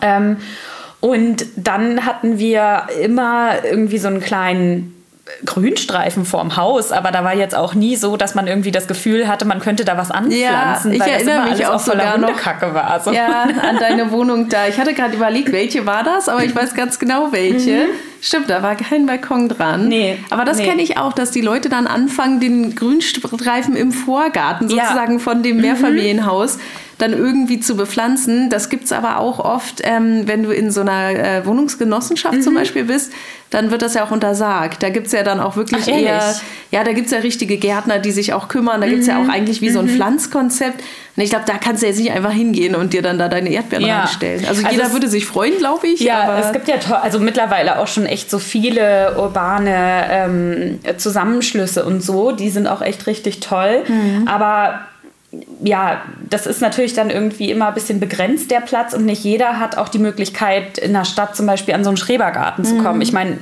Ähm, 0.01 0.37
und 0.99 1.45
dann 1.55 2.05
hatten 2.05 2.37
wir 2.37 2.83
immer 3.01 3.63
irgendwie 3.63 3.97
so 3.97 4.07
einen 4.07 4.21
kleinen 4.21 4.95
Grünstreifen 5.45 6.25
vorm 6.25 6.57
Haus, 6.57 6.91
aber 6.91 7.11
da 7.11 7.23
war 7.23 7.33
jetzt 7.33 7.55
auch 7.55 7.73
nie 7.73 7.95
so, 7.95 8.17
dass 8.17 8.35
man 8.35 8.47
irgendwie 8.47 8.71
das 8.71 8.87
Gefühl 8.87 9.27
hatte, 9.29 9.45
man 9.45 9.59
könnte 9.61 9.85
da 9.85 9.95
was 9.97 10.11
anpflanzen, 10.11 10.91
ich 10.93 10.99
weil 10.99 11.07
das 11.07 11.21
erinnere 11.23 11.35
immer 11.47 11.55
mich 11.55 11.65
auch 11.65 11.79
sogar 11.79 12.17
noch- 12.17 12.27
Hundekacke 12.29 12.73
war. 12.73 12.99
So. 12.99 13.11
Ja, 13.13 13.43
an 13.43 13.77
deine 13.79 14.11
Wohnung 14.11 14.49
da. 14.49 14.67
Ich 14.67 14.77
hatte 14.77 14.93
gerade 14.93 15.15
überlegt, 15.15 15.51
welche 15.53 15.85
war 15.85 16.03
das, 16.03 16.27
aber 16.27 16.43
ich 16.43 16.53
weiß 16.55 16.73
ganz 16.75 16.99
genau 16.99 17.29
welche. 17.31 17.85
Stimmt, 18.21 18.49
da 18.49 18.61
war 18.61 18.75
kein 18.75 19.05
Balkon 19.05 19.47
dran. 19.47 19.83
Mhm. 19.83 19.87
Nee, 19.89 20.19
Aber 20.29 20.43
das 20.43 20.57
nee. 20.57 20.65
kenne 20.67 20.81
ich 20.81 20.97
auch, 20.97 21.13
dass 21.13 21.31
die 21.31 21.41
Leute 21.41 21.69
dann 21.69 21.87
anfangen, 21.87 22.39
den 22.39 22.75
Grünstreifen 22.75 23.75
im 23.75 23.91
Vorgarten 23.93 24.67
Ja. 24.69 24.75
Mhm. 24.75 24.79
sozusagen 24.87 25.19
von 25.19 25.43
dem 25.43 25.57
Mehrfamilienhaus, 25.61 26.59
dann 27.01 27.13
irgendwie 27.13 27.59
zu 27.59 27.75
bepflanzen. 27.75 28.49
Das 28.49 28.69
gibt 28.69 28.85
es 28.85 28.91
aber 28.91 29.17
auch 29.17 29.39
oft, 29.39 29.81
ähm, 29.83 30.27
wenn 30.27 30.43
du 30.43 30.51
in 30.51 30.69
so 30.69 30.81
einer 30.81 31.09
äh, 31.09 31.45
Wohnungsgenossenschaft 31.45 32.35
mhm. 32.35 32.41
zum 32.41 32.53
Beispiel 32.53 32.83
bist, 32.83 33.11
dann 33.49 33.71
wird 33.71 33.81
das 33.81 33.95
ja 33.95 34.05
auch 34.05 34.11
untersagt. 34.11 34.83
Da 34.83 34.89
gibt 34.89 35.07
es 35.07 35.13
ja 35.13 35.23
dann 35.23 35.39
auch 35.39 35.55
wirklich 35.55 35.83
Ach, 35.83 35.99
eher, 35.99 36.35
ja, 36.69 36.83
da 36.83 36.93
gibt 36.93 37.07
es 37.07 37.11
ja 37.11 37.19
richtige 37.19 37.57
Gärtner, 37.57 37.99
die 37.99 38.11
sich 38.11 38.33
auch 38.33 38.47
kümmern. 38.47 38.81
Da 38.81 38.87
mhm. 38.87 38.91
gibt 38.91 39.01
es 39.01 39.07
ja 39.07 39.21
auch 39.21 39.27
eigentlich 39.29 39.61
wie 39.61 39.69
mhm. 39.69 39.73
so 39.73 39.79
ein 39.79 39.85
mhm. 39.85 39.95
Pflanzkonzept. 39.95 40.81
Und 41.17 41.23
ich 41.23 41.31
glaube, 41.31 41.45
da 41.47 41.57
kannst 41.57 41.81
du 41.81 41.87
jetzt 41.87 41.99
nicht 41.99 42.11
einfach 42.11 42.31
hingehen 42.31 42.75
und 42.75 42.93
dir 42.93 43.01
dann 43.01 43.17
da 43.17 43.27
deine 43.27 43.49
Erdbeeren 43.49 43.85
ja. 43.85 44.01
reinstellen. 44.01 44.45
Also, 44.47 44.63
also 44.63 44.77
jeder 44.77 44.93
würde 44.93 45.09
sich 45.09 45.25
freuen, 45.25 45.57
glaube 45.57 45.87
ich. 45.87 45.99
Ja, 46.01 46.39
es 46.39 46.53
gibt 46.53 46.67
ja 46.67 46.75
also 47.01 47.19
mittlerweile 47.19 47.79
auch 47.79 47.87
schon 47.87 48.05
echt 48.05 48.29
so 48.29 48.37
viele 48.37 49.17
urbane 49.17 50.05
ähm, 50.09 50.79
Zusammenschlüsse 50.97 51.83
und 51.83 52.01
so. 52.01 52.31
Die 52.31 52.49
sind 52.51 52.67
auch 52.67 52.81
echt 52.81 53.07
richtig 53.07 53.39
toll. 53.39 53.83
Mhm. 53.87 54.27
Aber 54.27 54.81
ja, 55.63 56.01
das 56.29 56.45
ist 56.45 56.61
natürlich 56.61 56.93
dann 56.93 57.09
irgendwie 57.09 57.51
immer 57.51 57.69
ein 57.69 57.73
bisschen 57.73 57.99
begrenzt, 57.99 58.51
der 58.51 58.59
Platz. 58.59 58.93
Und 58.93 59.05
nicht 59.05 59.23
jeder 59.23 59.59
hat 59.59 59.77
auch 59.77 59.87
die 59.87 59.99
Möglichkeit, 59.99 60.77
in 60.77 60.93
der 60.93 61.05
Stadt 61.05 61.35
zum 61.35 61.45
Beispiel 61.45 61.73
an 61.73 61.83
so 61.83 61.89
einen 61.89 61.97
Schrebergarten 61.97 62.65
zu 62.65 62.77
kommen. 62.77 62.97
Mhm. 62.97 63.01
Ich 63.01 63.13
meine, 63.13 63.37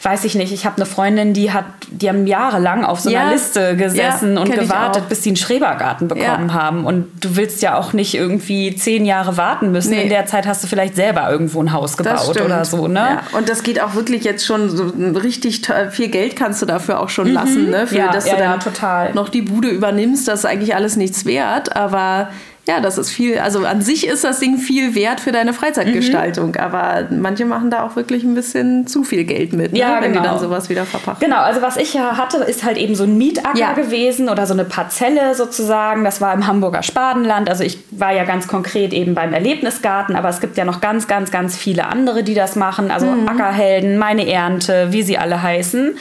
weiß 0.00 0.24
ich 0.24 0.36
nicht, 0.36 0.52
ich 0.52 0.64
habe 0.64 0.76
eine 0.76 0.86
Freundin, 0.86 1.34
die 1.34 1.52
hat, 1.52 1.64
die 1.90 2.08
haben 2.08 2.26
jahrelang 2.26 2.84
auf 2.84 3.00
so 3.00 3.08
einer 3.08 3.24
ja. 3.24 3.30
Liste 3.30 3.76
gesessen 3.76 4.36
ja, 4.36 4.42
und 4.42 4.52
gewartet, 4.52 5.08
bis 5.08 5.24
sie 5.24 5.30
einen 5.30 5.36
Schrebergarten 5.36 6.06
bekommen 6.06 6.48
ja. 6.48 6.54
haben. 6.54 6.84
Und 6.84 7.06
du 7.24 7.34
willst 7.34 7.62
ja 7.62 7.76
auch 7.76 7.92
nicht 7.92 8.14
irgendwie 8.14 8.76
zehn 8.76 9.04
Jahre 9.04 9.36
warten 9.36 9.72
müssen. 9.72 9.90
Nee. 9.90 10.04
In 10.04 10.08
der 10.08 10.26
Zeit 10.26 10.46
hast 10.46 10.62
du 10.62 10.68
vielleicht 10.68 10.94
selber 10.94 11.28
irgendwo 11.30 11.60
ein 11.60 11.72
Haus 11.72 11.96
gebaut 11.96 12.40
oder 12.40 12.64
so, 12.64 12.86
ne? 12.86 13.20
Und 13.32 13.48
das 13.48 13.64
geht 13.64 13.80
auch 13.80 13.94
wirklich 13.94 14.22
jetzt 14.22 14.46
schon 14.46 14.68
so 14.70 14.92
richtig 15.18 15.62
viel 15.90 16.08
Geld 16.08 16.36
kannst 16.36 16.62
du 16.62 16.66
dafür 16.66 17.00
auch 17.00 17.08
schon 17.08 17.28
mhm. 17.28 17.34
lassen, 17.34 17.70
ne? 17.70 17.86
Für, 17.86 18.08
dass 18.12 18.26
du 18.26 18.36
dann 18.36 18.60
total. 18.60 19.14
noch 19.14 19.28
die 19.28 19.42
Bude 19.42 19.68
übernimmst, 19.68 20.28
das 20.28 20.40
ist 20.40 20.44
eigentlich 20.46 20.76
alles 20.76 20.96
nichts 20.96 21.24
wert. 21.24 21.74
Aber 21.74 22.28
ja, 22.68 22.80
das 22.80 22.98
ist 22.98 23.10
viel, 23.10 23.38
also 23.38 23.64
an 23.64 23.80
sich 23.80 24.06
ist 24.06 24.24
das 24.24 24.40
Ding 24.40 24.58
viel 24.58 24.94
wert 24.94 25.20
für 25.20 25.32
deine 25.32 25.54
Freizeitgestaltung, 25.54 26.50
mhm. 26.50 26.60
aber 26.60 27.08
manche 27.10 27.46
machen 27.46 27.70
da 27.70 27.82
auch 27.82 27.96
wirklich 27.96 28.24
ein 28.24 28.34
bisschen 28.34 28.86
zu 28.86 29.04
viel 29.04 29.24
Geld 29.24 29.54
mit, 29.54 29.72
ne, 29.72 29.78
ja, 29.78 30.02
wenn 30.02 30.12
genau. 30.12 30.22
die 30.22 30.28
dann 30.28 30.38
sowas 30.38 30.68
wieder 30.68 30.84
verpachten. 30.84 31.26
Genau, 31.26 31.40
also 31.40 31.62
was 31.62 31.78
ich 31.78 31.94
ja 31.94 32.18
hatte, 32.18 32.36
ist 32.38 32.64
halt 32.64 32.76
eben 32.76 32.94
so 32.94 33.04
ein 33.04 33.16
Mietacker 33.16 33.58
ja. 33.58 33.72
gewesen 33.72 34.28
oder 34.28 34.46
so 34.46 34.52
eine 34.52 34.66
Parzelle 34.66 35.34
sozusagen. 35.34 36.04
Das 36.04 36.20
war 36.20 36.34
im 36.34 36.46
Hamburger 36.46 36.82
Spadenland. 36.82 37.48
Also 37.48 37.64
ich 37.64 37.78
war 37.90 38.12
ja 38.12 38.24
ganz 38.24 38.48
konkret 38.48 38.92
eben 38.92 39.14
beim 39.14 39.32
Erlebnisgarten, 39.32 40.14
aber 40.14 40.28
es 40.28 40.40
gibt 40.40 40.58
ja 40.58 40.66
noch 40.66 40.82
ganz, 40.82 41.06
ganz, 41.06 41.30
ganz 41.30 41.56
viele 41.56 41.86
andere, 41.86 42.22
die 42.22 42.34
das 42.34 42.54
machen. 42.54 42.90
Also 42.90 43.06
mhm. 43.06 43.28
Ackerhelden, 43.28 43.96
meine 43.96 44.30
Ernte, 44.30 44.88
wie 44.90 45.02
sie 45.02 45.16
alle 45.16 45.42
heißen. 45.42 45.96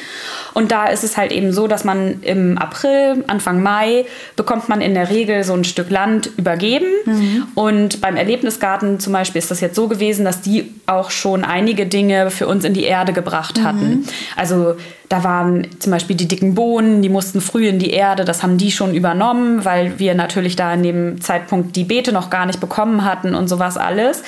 Und 0.53 0.71
da 0.71 0.87
ist 0.87 1.03
es 1.03 1.17
halt 1.17 1.31
eben 1.31 1.53
so, 1.53 1.67
dass 1.67 1.83
man 1.83 2.21
im 2.23 2.57
April, 2.57 3.23
Anfang 3.27 3.61
Mai, 3.61 4.05
bekommt 4.35 4.69
man 4.69 4.81
in 4.81 4.95
der 4.95 5.09
Regel 5.09 5.43
so 5.43 5.53
ein 5.53 5.63
Stück 5.63 5.89
Land 5.89 6.31
übergeben. 6.57 6.87
Mhm. 7.05 7.47
Und 7.55 8.01
beim 8.01 8.15
Erlebnisgarten 8.15 8.99
zum 8.99 9.13
Beispiel 9.13 9.39
ist 9.39 9.51
das 9.51 9.61
jetzt 9.61 9.75
so 9.75 9.87
gewesen, 9.87 10.25
dass 10.25 10.41
die 10.41 10.73
auch 10.85 11.11
schon 11.11 11.43
einige 11.43 11.85
Dinge 11.85 12.31
für 12.31 12.47
uns 12.47 12.65
in 12.65 12.73
die 12.73 12.83
Erde 12.83 13.13
gebracht 13.13 13.61
hatten. 13.61 13.89
Mhm. 13.89 14.05
Also 14.35 14.75
da 15.09 15.23
waren 15.23 15.67
zum 15.79 15.91
Beispiel 15.91 16.15
die 16.15 16.27
dicken 16.27 16.53
Bohnen, 16.53 17.01
die 17.01 17.09
mussten 17.09 17.39
früh 17.39 17.67
in 17.67 17.79
die 17.79 17.91
Erde, 17.91 18.25
das 18.25 18.43
haben 18.43 18.57
die 18.57 18.71
schon 18.71 18.93
übernommen, 18.93 19.63
weil 19.63 19.99
wir 19.99 20.15
natürlich 20.15 20.57
da 20.57 20.73
in 20.73 20.83
dem 20.83 21.21
Zeitpunkt 21.21 21.75
die 21.77 21.85
Beete 21.85 22.11
noch 22.11 22.29
gar 22.29 22.45
nicht 22.45 22.59
bekommen 22.59 23.05
hatten 23.05 23.33
und 23.33 23.47
sowas 23.47 23.77
alles. 23.77 24.23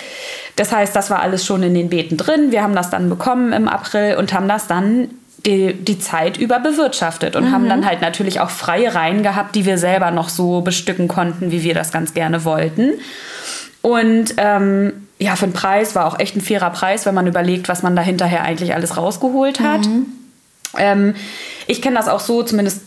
Das 0.56 0.72
heißt, 0.72 0.96
das 0.96 1.10
war 1.10 1.22
alles 1.22 1.46
schon 1.46 1.64
in 1.64 1.74
den 1.74 1.90
Beeten 1.90 2.16
drin. 2.16 2.52
Wir 2.52 2.64
haben 2.64 2.76
das 2.76 2.90
dann 2.90 3.10
bekommen 3.10 3.52
im 3.52 3.68
April 3.68 4.16
und 4.16 4.34
haben 4.34 4.48
das 4.48 4.68
dann 4.68 5.10
die, 5.46 5.74
die 5.74 6.00
Zeit 6.00 6.38
über 6.38 6.60
bewirtschaftet 6.60 7.36
und 7.36 7.46
mhm. 7.46 7.52
haben 7.52 7.70
dann 7.70 7.86
halt 7.86 8.02
natürlich 8.02 8.40
auch 8.40 8.50
freie 8.50 8.94
Reihen 8.94 9.24
gehabt, 9.24 9.56
die 9.56 9.66
wir 9.66 9.78
selber 9.78 10.12
noch 10.12 10.30
so 10.30 10.62
bestücken 10.62 11.08
konnten, 11.08 11.52
wie 11.52 11.64
wir 11.64 11.74
das 11.74 11.92
ganz 11.92 12.14
gerne 12.14 12.44
wollten. 12.44 12.94
Und 13.82 14.34
ähm, 14.38 15.08
ja, 15.18 15.36
für 15.36 15.48
den 15.48 15.54
Preis 15.54 15.96
war 15.96 16.06
auch 16.06 16.20
echt 16.20 16.36
ein 16.36 16.42
fairer 16.42 16.70
Preis, 16.70 17.06
wenn 17.06 17.16
man 17.16 17.28
überlegt, 17.28 17.70
was 17.70 17.84
man 17.84 17.96
da 17.96 18.02
hinterher 18.02 18.44
eigentlich 18.44 18.74
alles 18.74 18.98
rausgeholt 18.98 19.60
hat. 19.60 19.86
Mhm. 19.86 20.06
Ähm, 20.78 21.16
ich 21.68 21.82
kenne 21.82 21.96
das 21.96 22.08
auch 22.08 22.20
so, 22.20 22.44
zumindest 22.44 22.82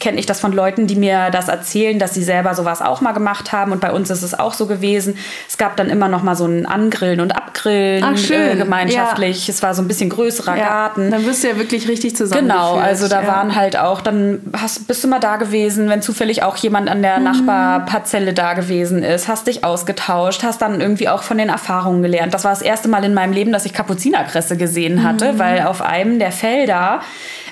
kenne 0.00 0.18
ich 0.18 0.26
das 0.26 0.40
von 0.40 0.52
Leuten, 0.52 0.86
die 0.86 0.96
mir 0.96 1.30
das 1.30 1.48
erzählen, 1.48 1.98
dass 1.98 2.14
sie 2.14 2.22
selber 2.22 2.54
sowas 2.54 2.82
auch 2.82 3.00
mal 3.00 3.12
gemacht 3.12 3.52
haben. 3.52 3.72
Und 3.72 3.80
bei 3.80 3.92
uns 3.92 4.10
ist 4.10 4.22
es 4.22 4.38
auch 4.38 4.54
so 4.54 4.66
gewesen. 4.66 5.16
Es 5.48 5.58
gab 5.58 5.76
dann 5.76 5.90
immer 5.90 6.08
noch 6.08 6.22
mal 6.22 6.36
so 6.36 6.46
ein 6.46 6.66
Angrillen 6.66 7.20
und 7.20 7.34
Abgrillen 7.34 8.04
Ach, 8.04 8.30
äh, 8.30 8.56
gemeinschaftlich. 8.56 9.48
Ja. 9.48 9.54
Es 9.54 9.62
war 9.62 9.74
so 9.74 9.82
ein 9.82 9.88
bisschen 9.88 10.10
größerer 10.10 10.56
ja. 10.56 10.68
Garten. 10.68 11.10
Dann 11.10 11.26
wirst 11.26 11.42
du 11.42 11.48
ja 11.48 11.56
wirklich 11.58 11.88
richtig 11.88 12.16
zusammen. 12.16 12.48
Genau, 12.48 12.76
also 12.76 13.08
da 13.08 13.22
ja. 13.22 13.28
waren 13.28 13.54
halt 13.54 13.76
auch, 13.76 14.00
dann 14.00 14.40
hast, 14.56 14.86
bist 14.86 15.02
du 15.02 15.08
mal 15.08 15.18
da 15.18 15.36
gewesen, 15.36 15.88
wenn 15.88 16.02
zufällig 16.02 16.42
auch 16.42 16.56
jemand 16.56 16.88
an 16.88 17.02
der 17.02 17.18
mhm. 17.18 17.24
Nachbarparzelle 17.24 18.32
da 18.34 18.54
gewesen 18.54 19.02
ist, 19.02 19.26
hast 19.26 19.48
dich 19.48 19.64
ausgetauscht, 19.64 20.44
hast 20.44 20.62
dann 20.62 20.80
irgendwie 20.80 21.08
auch 21.08 21.22
von 21.22 21.38
den 21.38 21.48
Erfahrungen 21.48 22.02
gelernt. 22.02 22.34
Das 22.34 22.44
war 22.44 22.52
das 22.52 22.62
erste 22.62 22.88
Mal 22.88 23.04
in 23.04 23.14
meinem 23.14 23.32
Leben, 23.32 23.52
dass 23.52 23.64
ich 23.64 23.72
Kapuzinerkresse 23.72 24.56
gesehen 24.56 25.02
hatte, 25.02 25.32
mhm. 25.32 25.38
weil 25.38 25.62
auf 25.62 25.82
einem 25.82 26.18
der 26.18 26.30
Felder 26.30 27.00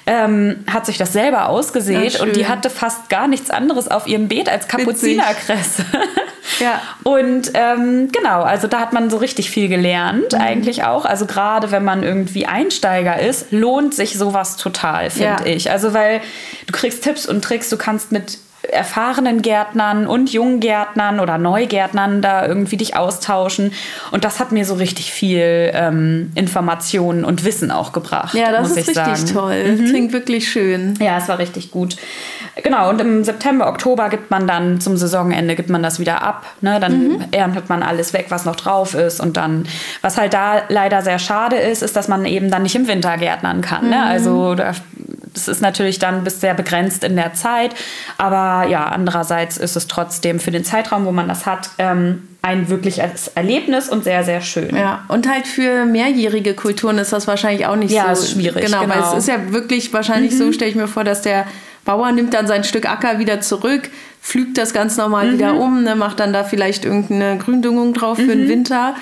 ähm, 0.06 0.64
hat 0.70 0.86
sich 0.86 0.98
das 0.98 1.12
selber 1.12 1.48
ausgesät 2.06 2.20
und 2.20 2.36
die 2.36 2.46
hatte 2.46 2.70
fast 2.70 3.08
gar 3.08 3.28
nichts 3.28 3.50
anderes 3.50 3.90
auf 3.90 4.06
ihrem 4.06 4.28
Beet 4.28 4.48
als 4.48 4.68
Kapuzinerkresse. 4.68 5.84
ja. 6.60 6.80
Und 7.02 7.52
ähm, 7.54 8.10
genau, 8.12 8.42
also 8.42 8.66
da 8.66 8.80
hat 8.80 8.92
man 8.92 9.10
so 9.10 9.16
richtig 9.16 9.50
viel 9.50 9.68
gelernt, 9.68 10.32
mhm. 10.32 10.40
eigentlich 10.40 10.84
auch. 10.84 11.04
Also 11.04 11.26
gerade 11.26 11.70
wenn 11.70 11.84
man 11.84 12.02
irgendwie 12.02 12.46
Einsteiger 12.46 13.20
ist, 13.20 13.52
lohnt 13.52 13.94
sich 13.94 14.16
sowas 14.16 14.56
total, 14.56 15.10
finde 15.10 15.44
ja. 15.44 15.46
ich. 15.46 15.70
Also 15.70 15.94
weil 15.94 16.20
du 16.66 16.72
kriegst 16.72 17.02
Tipps 17.04 17.26
und 17.26 17.42
Tricks, 17.42 17.68
du 17.70 17.76
kannst 17.76 18.12
mit 18.12 18.38
erfahrenen 18.70 19.42
Gärtnern 19.42 20.06
und 20.06 20.32
jungen 20.32 20.60
Gärtnern 20.60 21.20
oder 21.20 21.38
Neugärtnern 21.38 22.22
da 22.22 22.46
irgendwie 22.46 22.76
dich 22.76 22.96
austauschen. 22.96 23.72
Und 24.10 24.24
das 24.24 24.40
hat 24.40 24.52
mir 24.52 24.64
so 24.64 24.74
richtig 24.74 25.12
viel 25.12 25.70
ähm, 25.72 26.32
Informationen 26.34 27.24
und 27.24 27.44
Wissen 27.44 27.70
auch 27.70 27.92
gebracht. 27.92 28.34
Ja, 28.34 28.52
das 28.52 28.70
ist 28.70 28.76
richtig 28.76 28.94
sagen. 28.94 29.26
toll. 29.32 29.76
Mhm. 29.76 29.84
Klingt 29.86 30.12
wirklich 30.12 30.48
schön. 30.48 30.94
Ja, 31.00 31.18
es 31.18 31.28
war 31.28 31.38
richtig 31.38 31.70
gut. 31.70 31.96
Genau, 32.62 32.88
und 32.88 33.00
im 33.00 33.24
September, 33.24 33.66
Oktober 33.68 34.08
gibt 34.08 34.30
man 34.30 34.46
dann 34.46 34.80
zum 34.80 34.96
Saisonende 34.96 35.56
gibt 35.56 35.70
man 35.70 35.82
das 35.82 35.98
wieder 35.98 36.22
ab. 36.22 36.46
Ne? 36.60 36.78
Dann 36.78 37.08
mhm. 37.08 37.24
erntet 37.32 37.68
man 37.68 37.82
alles 37.82 38.12
weg, 38.12 38.26
was 38.28 38.44
noch 38.44 38.54
drauf 38.54 38.94
ist. 38.94 39.20
Und 39.20 39.36
dann, 39.36 39.66
was 40.02 40.18
halt 40.18 40.34
da 40.34 40.62
leider 40.68 41.02
sehr 41.02 41.18
schade 41.18 41.56
ist, 41.56 41.82
ist, 41.82 41.96
dass 41.96 42.06
man 42.06 42.24
eben 42.26 42.50
dann 42.50 42.62
nicht 42.62 42.76
im 42.76 42.86
Winter 42.86 43.16
gärtnern 43.18 43.60
kann. 43.60 43.88
Ne? 43.90 43.96
Mhm. 43.96 44.02
Ne? 44.02 44.04
Also 44.04 44.54
da 44.54 44.72
das 45.34 45.48
ist 45.48 45.60
natürlich 45.60 45.98
dann 45.98 46.24
bis 46.24 46.40
sehr 46.40 46.54
begrenzt 46.54 47.04
in 47.04 47.16
der 47.16 47.34
Zeit, 47.34 47.74
aber 48.16 48.68
ja, 48.68 48.86
andererseits 48.86 49.58
ist 49.58 49.76
es 49.76 49.86
trotzdem 49.86 50.40
für 50.40 50.50
den 50.50 50.64
Zeitraum, 50.64 51.04
wo 51.04 51.12
man 51.12 51.28
das 51.28 51.44
hat, 51.44 51.70
ähm, 51.78 52.28
ein 52.40 52.68
wirkliches 52.68 53.28
Erlebnis 53.28 53.88
und 53.88 54.04
sehr, 54.04 54.22
sehr 54.22 54.40
schön. 54.40 54.76
Ja, 54.76 55.04
und 55.08 55.28
halt 55.28 55.46
für 55.46 55.86
mehrjährige 55.86 56.54
Kulturen 56.54 56.98
ist 56.98 57.12
das 57.12 57.26
wahrscheinlich 57.26 57.66
auch 57.66 57.76
nicht 57.76 57.92
ja, 57.92 58.14
so 58.14 58.22
ist 58.22 58.32
schwierig. 58.32 58.66
Genau, 58.66 58.82
genau, 58.82 58.94
weil 58.94 59.02
es 59.02 59.18
ist 59.18 59.28
ja 59.28 59.52
wirklich 59.52 59.92
wahrscheinlich 59.92 60.32
mhm. 60.32 60.36
so, 60.36 60.52
stelle 60.52 60.70
ich 60.70 60.76
mir 60.76 60.86
vor, 60.86 61.04
dass 61.04 61.22
der 61.22 61.46
Bauer 61.84 62.12
nimmt 62.12 62.34
dann 62.34 62.46
sein 62.46 62.64
Stück 62.64 62.88
Acker 62.88 63.18
wieder 63.18 63.40
zurück, 63.40 63.90
pflügt 64.20 64.58
das 64.58 64.72
ganz 64.72 64.96
normal 64.96 65.28
mhm. 65.28 65.32
wieder 65.34 65.54
um, 65.54 65.82
ne, 65.84 65.96
macht 65.96 66.20
dann 66.20 66.32
da 66.32 66.44
vielleicht 66.44 66.84
irgendeine 66.84 67.38
Gründüngung 67.38 67.94
drauf 67.94 68.18
für 68.18 68.26
den 68.26 68.44
mhm. 68.44 68.48
Winter 68.48 68.94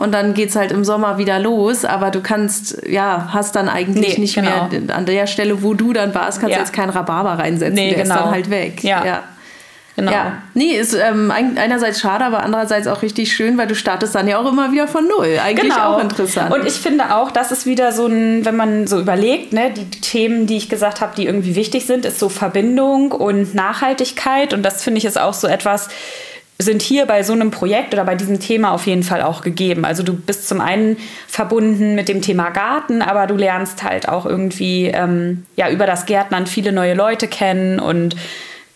und 0.00 0.12
dann 0.12 0.32
geht 0.32 0.48
es 0.48 0.56
halt 0.56 0.72
im 0.72 0.82
Sommer 0.82 1.18
wieder 1.18 1.38
los. 1.38 1.84
Aber 1.84 2.10
du 2.10 2.22
kannst, 2.22 2.86
ja, 2.88 3.28
hast 3.32 3.54
dann 3.54 3.68
eigentlich 3.68 4.16
nee, 4.16 4.20
nicht 4.22 4.34
genau. 4.34 4.68
mehr 4.70 4.96
an 4.96 5.04
der 5.04 5.26
Stelle, 5.26 5.62
wo 5.62 5.74
du 5.74 5.92
dann 5.92 6.14
warst, 6.14 6.40
kannst 6.40 6.54
du 6.54 6.58
ja. 6.58 6.58
jetzt 6.58 6.72
keinen 6.72 6.88
Rhabarber 6.88 7.38
reinsetzen. 7.38 7.74
Nee, 7.74 7.90
der 7.90 8.04
genau. 8.04 8.14
ist 8.14 8.20
dann 8.22 8.30
halt 8.30 8.50
weg. 8.50 8.82
ja. 8.82 9.04
ja. 9.04 9.22
Genau. 9.96 10.12
Ja, 10.12 10.42
nee, 10.54 10.70
ist 10.70 10.94
ähm, 10.94 11.30
einerseits 11.30 12.00
schade, 12.00 12.24
aber 12.24 12.42
andererseits 12.42 12.86
auch 12.86 13.02
richtig 13.02 13.32
schön, 13.34 13.58
weil 13.58 13.66
du 13.66 13.74
startest 13.74 14.14
dann 14.14 14.26
ja 14.28 14.38
auch 14.38 14.50
immer 14.50 14.72
wieder 14.72 14.88
von 14.88 15.06
Null. 15.06 15.38
Eigentlich 15.44 15.74
genau. 15.74 15.96
auch 15.96 16.00
interessant. 16.00 16.54
Und 16.54 16.64
ich 16.64 16.74
finde 16.74 17.14
auch, 17.14 17.30
das 17.30 17.52
ist 17.52 17.66
wieder 17.66 17.92
so 17.92 18.06
ein, 18.06 18.46
wenn 18.46 18.56
man 18.56 18.86
so 18.86 18.98
überlegt, 18.98 19.52
ne, 19.52 19.72
die 19.76 19.90
Themen, 19.90 20.46
die 20.46 20.56
ich 20.56 20.70
gesagt 20.70 21.02
habe, 21.02 21.14
die 21.16 21.26
irgendwie 21.26 21.54
wichtig 21.54 21.84
sind, 21.84 22.06
ist 22.06 22.18
so 22.18 22.30
Verbindung 22.30 23.12
und 23.12 23.54
Nachhaltigkeit. 23.54 24.54
Und 24.54 24.62
das 24.62 24.82
finde 24.82 24.98
ich 24.98 25.04
ist 25.04 25.20
auch 25.20 25.34
so 25.34 25.48
etwas, 25.48 25.88
sind 26.60 26.82
hier 26.82 27.06
bei 27.06 27.22
so 27.22 27.32
einem 27.32 27.50
Projekt 27.50 27.94
oder 27.94 28.04
bei 28.04 28.14
diesem 28.14 28.40
Thema 28.40 28.72
auf 28.72 28.86
jeden 28.86 29.02
Fall 29.02 29.22
auch 29.22 29.42
gegeben. 29.42 29.84
Also 29.84 30.02
du 30.02 30.14
bist 30.14 30.46
zum 30.48 30.60
einen 30.60 30.96
verbunden 31.26 31.94
mit 31.94 32.08
dem 32.08 32.22
Thema 32.22 32.50
Garten, 32.50 33.02
aber 33.02 33.26
du 33.26 33.36
lernst 33.36 33.82
halt 33.82 34.08
auch 34.08 34.26
irgendwie 34.26 34.86
ähm, 34.86 35.44
ja 35.56 35.70
über 35.70 35.86
das 35.86 36.06
Gärtnern 36.06 36.46
viele 36.46 36.72
neue 36.72 36.94
Leute 36.94 37.28
kennen 37.28 37.80
und 37.80 38.16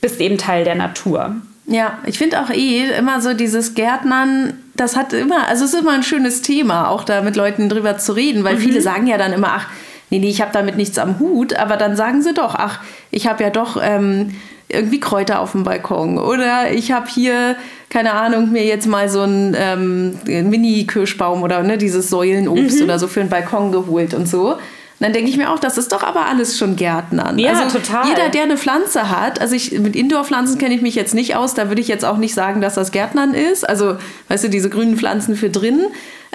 bist 0.00 0.20
eben 0.20 0.38
Teil 0.38 0.64
der 0.64 0.74
Natur. 0.74 1.36
Ja, 1.66 1.98
ich 2.04 2.18
finde 2.18 2.40
auch 2.42 2.50
eh 2.50 2.90
immer 2.98 3.20
so 3.20 3.32
dieses 3.32 3.74
Gärtnern, 3.74 4.54
das 4.76 4.96
hat 4.96 5.12
immer, 5.14 5.48
also 5.48 5.64
es 5.64 5.72
ist 5.72 5.80
immer 5.80 5.92
ein 5.92 6.02
schönes 6.02 6.42
Thema, 6.42 6.90
auch 6.90 7.04
da 7.04 7.22
mit 7.22 7.36
Leuten 7.36 7.70
drüber 7.70 7.96
zu 7.96 8.12
reden, 8.12 8.44
weil 8.44 8.56
mhm. 8.56 8.60
viele 8.60 8.82
sagen 8.82 9.06
ja 9.06 9.16
dann 9.16 9.32
immer, 9.32 9.52
ach, 9.54 9.68
nee, 10.10 10.18
nee, 10.18 10.28
ich 10.28 10.42
habe 10.42 10.52
damit 10.52 10.76
nichts 10.76 10.98
am 10.98 11.18
Hut, 11.18 11.54
aber 11.54 11.78
dann 11.78 11.96
sagen 11.96 12.22
sie 12.22 12.34
doch, 12.34 12.54
ach, 12.54 12.80
ich 13.10 13.26
habe 13.26 13.42
ja 13.42 13.50
doch 13.50 13.78
ähm, 13.82 14.34
irgendwie 14.68 15.00
Kräuter 15.00 15.40
auf 15.40 15.52
dem 15.52 15.62
Balkon 15.62 16.18
oder 16.18 16.72
ich 16.72 16.90
habe 16.92 17.06
hier, 17.08 17.56
keine 17.90 18.12
Ahnung, 18.14 18.50
mir 18.50 18.64
jetzt 18.64 18.86
mal 18.86 19.08
so 19.08 19.20
einen 19.20 19.54
ähm, 19.58 20.18
Mini-Kirschbaum 20.24 21.42
oder 21.42 21.62
ne, 21.62 21.78
dieses 21.78 22.10
Säulenobst 22.10 22.78
mhm. 22.78 22.84
oder 22.84 22.98
so 22.98 23.06
für 23.06 23.20
den 23.20 23.28
Balkon 23.28 23.72
geholt 23.72 24.14
und 24.14 24.26
so. 24.28 24.56
dann 25.00 25.12
denke 25.12 25.28
ich 25.28 25.36
mir 25.36 25.50
auch, 25.52 25.58
das 25.58 25.76
ist 25.76 25.92
doch 25.92 26.02
aber 26.02 26.26
alles 26.26 26.56
schon 26.58 26.76
Gärtnern. 26.76 27.38
Ja, 27.38 27.52
also 27.52 27.78
total. 27.78 28.08
Jeder, 28.08 28.30
der 28.30 28.44
eine 28.44 28.56
Pflanze 28.56 29.10
hat, 29.10 29.40
also 29.40 29.54
ich, 29.54 29.78
mit 29.78 29.94
Indoor-Pflanzen 29.96 30.58
kenne 30.58 30.74
ich 30.74 30.82
mich 30.82 30.94
jetzt 30.94 31.14
nicht 31.14 31.36
aus, 31.36 31.54
da 31.54 31.68
würde 31.68 31.82
ich 31.82 31.88
jetzt 31.88 32.04
auch 32.04 32.16
nicht 32.16 32.34
sagen, 32.34 32.60
dass 32.60 32.74
das 32.74 32.90
Gärtnern 32.90 33.34
ist. 33.34 33.68
Also, 33.68 33.96
weißt 34.28 34.44
du, 34.44 34.48
diese 34.48 34.70
grünen 34.70 34.96
Pflanzen 34.96 35.36
für 35.36 35.50
drinnen. 35.50 35.86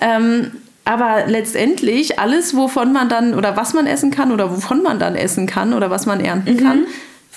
Ähm, 0.01 0.51
aber 0.85 1.25
letztendlich 1.27 2.19
alles, 2.19 2.55
wovon 2.55 2.93
man 2.93 3.09
dann 3.09 3.33
oder 3.35 3.55
was 3.55 3.73
man 3.73 3.85
essen 3.85 4.11
kann 4.11 4.31
oder 4.31 4.49
wovon 4.49 4.81
man 4.81 4.97
dann 4.97 5.15
essen 5.15 5.45
kann 5.45 5.73
oder 5.73 5.89
was 5.89 6.05
man 6.05 6.19
ernten 6.19 6.55
Mhm. 6.55 6.57
kann, 6.57 6.79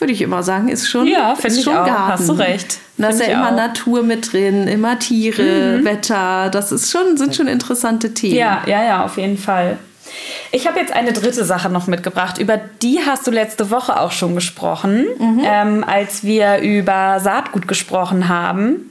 würde 0.02 0.12
ich 0.12 0.20
immer 0.20 0.42
sagen, 0.42 0.68
ist 0.68 0.88
schon, 0.88 1.06
Ja, 1.06 1.32
ist 1.32 1.42
finde 1.42 1.56
ich 1.58 1.64
schon 1.64 1.76
auch. 1.76 1.86
Garten. 1.86 2.12
Hast 2.12 2.28
du 2.28 2.32
recht. 2.32 2.78
Da 2.98 3.08
ist 3.08 3.20
ja 3.20 3.26
immer 3.26 3.46
auch. 3.46 3.50
Mhm. 3.52 3.56
Natur 3.56 4.02
mit 4.02 4.32
drin, 4.32 4.66
immer 4.66 4.98
Tiere, 4.98 5.84
Wetter. 5.84 6.50
Das 6.50 6.72
ist 6.72 6.90
schon, 6.90 7.16
sind 7.16 7.34
schon 7.36 7.46
interessante 7.46 8.12
Themen. 8.12 8.34
Ja, 8.34 8.62
ja, 8.66 8.82
ja, 8.84 9.04
auf 9.04 9.16
jeden 9.16 9.38
Fall. 9.38 9.78
Ich 10.50 10.66
habe 10.66 10.78
jetzt 10.78 10.92
eine 10.92 11.12
dritte 11.12 11.44
Sache 11.44 11.70
noch 11.70 11.86
mitgebracht. 11.86 12.38
Über 12.38 12.60
die 12.82 13.00
hast 13.06 13.26
du 13.26 13.30
letzte 13.30 13.70
Woche 13.70 13.98
auch 13.98 14.12
schon 14.12 14.34
gesprochen, 14.34 15.06
ähm, 15.44 15.84
als 15.86 16.24
wir 16.24 16.58
über 16.58 17.18
Saatgut 17.20 17.66
gesprochen 17.68 18.28
haben. 18.28 18.90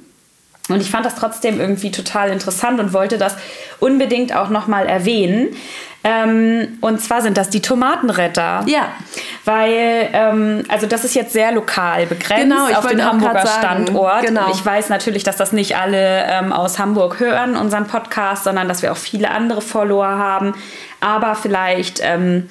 Und 0.69 0.81
ich 0.81 0.89
fand 0.89 1.05
das 1.05 1.15
trotzdem 1.15 1.59
irgendwie 1.59 1.91
total 1.91 2.29
interessant 2.31 2.79
und 2.79 2.93
wollte 2.93 3.17
das 3.17 3.35
unbedingt 3.79 4.35
auch 4.35 4.49
nochmal 4.49 4.85
erwähnen. 4.87 5.49
Ähm, 6.03 6.79
und 6.81 6.99
zwar 6.99 7.21
sind 7.21 7.37
das 7.37 7.49
die 7.49 7.61
Tomatenretter. 7.61 8.63
Ja. 8.65 8.87
Weil, 9.45 10.09
ähm, 10.13 10.63
also 10.67 10.87
das 10.87 11.03
ist 11.03 11.13
jetzt 11.13 11.31
sehr 11.33 11.51
lokal 11.51 12.07
begrenzt 12.07 12.43
Genau, 12.43 12.67
ich 12.69 12.75
auf 12.75 12.87
den 12.87 13.03
Hamburger. 13.03 13.45
Standort. 13.45 14.23
Genau. 14.23 14.49
Ich 14.51 14.65
weiß 14.65 14.89
natürlich, 14.89 15.23
dass 15.23 15.37
das 15.37 15.51
nicht 15.51 15.77
alle 15.77 16.25
ähm, 16.25 16.53
aus 16.53 16.79
Hamburg 16.79 17.19
hören, 17.19 17.55
unseren 17.55 17.85
Podcast, 17.85 18.45
sondern 18.45 18.67
dass 18.67 18.81
wir 18.81 18.91
auch 18.91 18.97
viele 18.97 19.29
andere 19.29 19.61
Follower 19.61 20.07
haben. 20.07 20.55
Aber 21.01 21.35
vielleicht 21.35 21.99
ähm, 22.01 22.47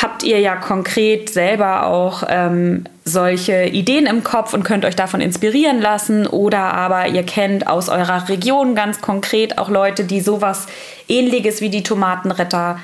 habt 0.00 0.22
ihr 0.22 0.38
ja 0.38 0.54
konkret 0.54 1.28
selber 1.28 1.86
auch 1.86 2.22
ähm, 2.28 2.84
solche 3.04 3.64
Ideen 3.64 4.06
im 4.06 4.22
Kopf 4.22 4.54
und 4.54 4.62
könnt 4.62 4.84
euch 4.84 4.94
davon 4.94 5.20
inspirieren 5.20 5.80
lassen. 5.80 6.26
Oder 6.26 6.72
aber 6.74 7.08
ihr 7.08 7.24
kennt 7.24 7.66
aus 7.66 7.88
eurer 7.88 8.28
Region 8.28 8.76
ganz 8.76 9.00
konkret 9.00 9.58
auch 9.58 9.68
Leute, 9.68 10.04
die 10.04 10.20
sowas 10.20 10.66
ähnliches 11.08 11.60
wie 11.60 11.70
die 11.70 11.82
Tomatenretter 11.82 12.78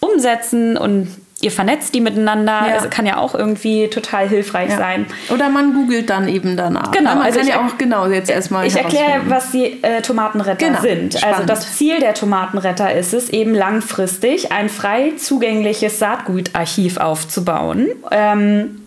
umsetzen 0.00 0.78
und 0.78 1.08
ihr 1.44 1.50
vernetzt 1.52 1.94
die 1.94 2.00
miteinander. 2.00 2.66
Ja. 2.68 2.76
Es 2.84 2.90
kann 2.90 3.06
ja 3.06 3.18
auch 3.18 3.34
irgendwie 3.34 3.88
total 3.88 4.28
hilfreich 4.28 4.70
Ja. 4.70 4.78
sein. 4.78 5.06
Oder 5.30 5.48
man 5.48 5.74
googelt 5.74 6.10
dann 6.10 6.26
eben 6.28 6.56
danach. 6.56 6.90
Genau, 6.90 7.14
man 7.14 7.22
also 7.22 7.38
kann 7.38 7.48
ich- 7.48 7.54
ja 7.54 7.60
auch 7.66 7.78
genau 7.78 8.06
jetzt 8.08 8.30
erstmal. 8.30 8.66
Ich 8.66 8.74
erkläre, 8.76 9.20
was 9.26 9.50
die 9.52 9.82
äh, 9.82 10.02
Tomatenretter 10.02 10.66
Genau, 10.66 10.80
sind. 10.80 11.14
Also 11.16 11.26
spannend. 11.28 11.50
das 11.50 11.76
Ziel 11.76 12.00
der 12.00 12.14
Tomatenretter 12.14 12.92
ist 12.94 13.14
es, 13.14 13.30
eben 13.30 13.54
langfristig 13.54 14.50
ein 14.52 14.68
frei 14.68 15.12
zugängliches 15.16 15.98
Saatgutarchiv 15.98 16.96
aufzubauen. 16.96 17.88
Ähm, 18.10 18.80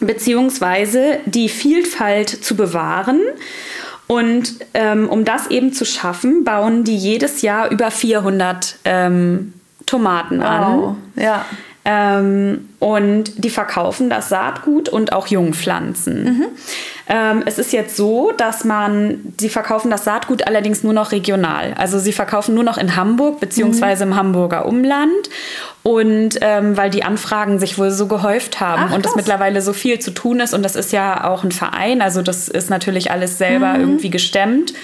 beziehungsweise 0.00 1.18
die 1.26 1.48
Vielfalt 1.48 2.28
zu 2.30 2.56
bewahren. 2.56 3.20
Und 4.06 4.54
ähm, 4.74 5.08
um 5.08 5.24
das 5.24 5.46
eben 5.48 5.72
zu 5.72 5.84
schaffen, 5.84 6.42
bauen 6.42 6.82
die 6.84 6.96
jedes 6.96 7.42
Jahr 7.42 7.70
über 7.70 7.90
400 7.92 8.76
ähm, 8.84 9.52
Tomaten 9.86 10.40
an. 10.42 10.76
Wow. 10.80 10.96
Ja. 11.16 11.44
Ähm, 11.84 12.68
und 12.78 13.42
die 13.42 13.48
verkaufen 13.50 14.10
das 14.10 14.28
Saatgut 14.28 14.88
und 14.90 15.12
auch 15.14 15.28
Jungpflanzen. 15.28 16.24
Mhm. 16.24 16.44
Ähm, 17.08 17.42
es 17.46 17.58
ist 17.58 17.72
jetzt 17.72 17.96
so, 17.96 18.32
dass 18.36 18.64
man, 18.64 19.32
sie 19.40 19.48
verkaufen 19.48 19.90
das 19.90 20.04
Saatgut 20.04 20.46
allerdings 20.46 20.82
nur 20.84 20.92
noch 20.92 21.10
regional. 21.10 21.74
Also 21.78 21.98
sie 21.98 22.12
verkaufen 22.12 22.54
nur 22.54 22.64
noch 22.64 22.76
in 22.76 22.96
Hamburg 22.96 23.40
beziehungsweise 23.40 24.04
Mhm. 24.04 24.12
im 24.12 24.18
Hamburger 24.18 24.66
Umland. 24.66 25.30
Und 25.82 26.38
ähm, 26.42 26.76
weil 26.76 26.90
die 26.90 27.02
Anfragen 27.02 27.58
sich 27.58 27.78
wohl 27.78 27.90
so 27.90 28.06
gehäuft 28.06 28.60
haben 28.60 28.88
Ach, 28.90 28.94
und 28.94 29.06
es 29.06 29.16
mittlerweile 29.16 29.62
so 29.62 29.72
viel 29.72 29.98
zu 29.98 30.10
tun 30.10 30.40
ist 30.40 30.52
und 30.52 30.62
das 30.62 30.76
ist 30.76 30.92
ja 30.92 31.24
auch 31.24 31.42
ein 31.42 31.52
Verein, 31.52 32.02
also 32.02 32.20
das 32.20 32.48
ist 32.48 32.68
natürlich 32.68 33.10
alles 33.10 33.38
selber 33.38 33.72
Mhm. 33.72 33.80
irgendwie 33.80 34.10
gestemmt. 34.10 34.74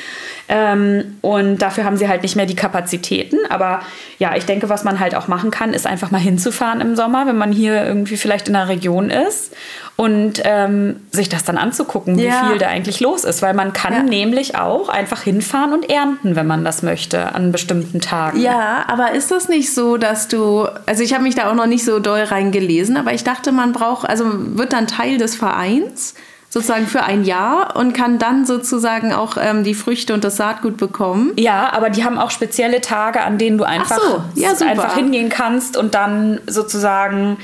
Ähm, 0.48 1.16
und 1.22 1.58
dafür 1.58 1.84
haben 1.84 1.96
sie 1.96 2.08
halt 2.08 2.22
nicht 2.22 2.36
mehr 2.36 2.46
die 2.46 2.54
Kapazitäten. 2.54 3.36
Aber 3.48 3.80
ja, 4.18 4.36
ich 4.36 4.44
denke, 4.46 4.68
was 4.68 4.84
man 4.84 5.00
halt 5.00 5.14
auch 5.14 5.26
machen 5.28 5.50
kann, 5.50 5.72
ist 5.74 5.86
einfach 5.86 6.10
mal 6.10 6.20
hinzufahren 6.20 6.80
im 6.80 6.94
Sommer, 6.94 7.26
wenn 7.26 7.36
man 7.36 7.52
hier 7.52 7.84
irgendwie 7.84 8.16
vielleicht 8.16 8.46
in 8.48 8.54
der 8.54 8.68
Region 8.68 9.10
ist 9.10 9.52
und 9.96 10.40
ähm, 10.44 11.00
sich 11.10 11.28
das 11.28 11.42
dann 11.44 11.56
anzugucken, 11.58 12.18
Ja. 12.18 12.42
wie 12.44 12.48
viel 12.50 12.58
da 12.58 12.68
eigentlich 12.68 13.00
los 13.00 13.24
ist. 13.24 13.42
Weil 13.42 13.54
man 13.54 13.72
kann 13.72 13.92
Ja. 13.92 14.02
nämlich 14.02 14.56
auch 14.56 14.88
einfach 14.88 15.22
hinfahren 15.22 15.72
und 15.72 15.90
ernten, 15.90 16.36
wenn 16.36 16.46
man 16.46 16.64
das 16.64 16.82
möchte, 16.82 17.34
an 17.34 17.50
bestimmten 17.50 18.00
Tagen. 18.00 18.38
Ja, 18.40 18.84
aber 18.88 19.12
ist 19.12 19.30
das 19.30 19.48
nicht 19.48 19.74
so, 19.74 19.96
dass 19.96 20.28
du, 20.28 20.66
also 20.86 21.02
ich 21.02 21.12
habe 21.14 21.24
mich 21.24 21.34
da 21.34 21.50
auch 21.50 21.54
noch 21.54 21.66
nicht 21.66 21.84
so 21.84 21.98
doll 21.98 22.20
reingelesen, 22.20 22.96
aber 22.96 23.12
ich 23.12 23.24
dachte, 23.24 23.50
man 23.52 23.72
braucht, 23.72 24.08
also 24.08 24.24
wird 24.56 24.72
dann 24.72 24.86
Teil 24.86 25.18
des 25.18 25.34
Vereins 25.34 26.14
sozusagen 26.56 26.86
für 26.86 27.02
ein 27.02 27.24
Jahr 27.24 27.76
und 27.76 27.92
kann 27.92 28.18
dann 28.18 28.46
sozusagen 28.46 29.12
auch 29.12 29.36
ähm, 29.38 29.62
die 29.62 29.74
Früchte 29.74 30.14
und 30.14 30.24
das 30.24 30.38
Saatgut 30.38 30.78
bekommen. 30.78 31.32
Ja, 31.36 31.70
aber 31.74 31.90
die 31.90 32.02
haben 32.02 32.16
auch 32.16 32.30
spezielle 32.30 32.80
Tage, 32.80 33.20
an 33.20 33.36
denen 33.36 33.58
du 33.58 33.64
einfach, 33.64 34.00
so, 34.00 34.22
ja, 34.40 34.52
einfach 34.66 34.94
hingehen 34.94 35.28
kannst 35.28 35.76
und 35.76 35.94
dann 35.94 36.40
sozusagen. 36.46 37.36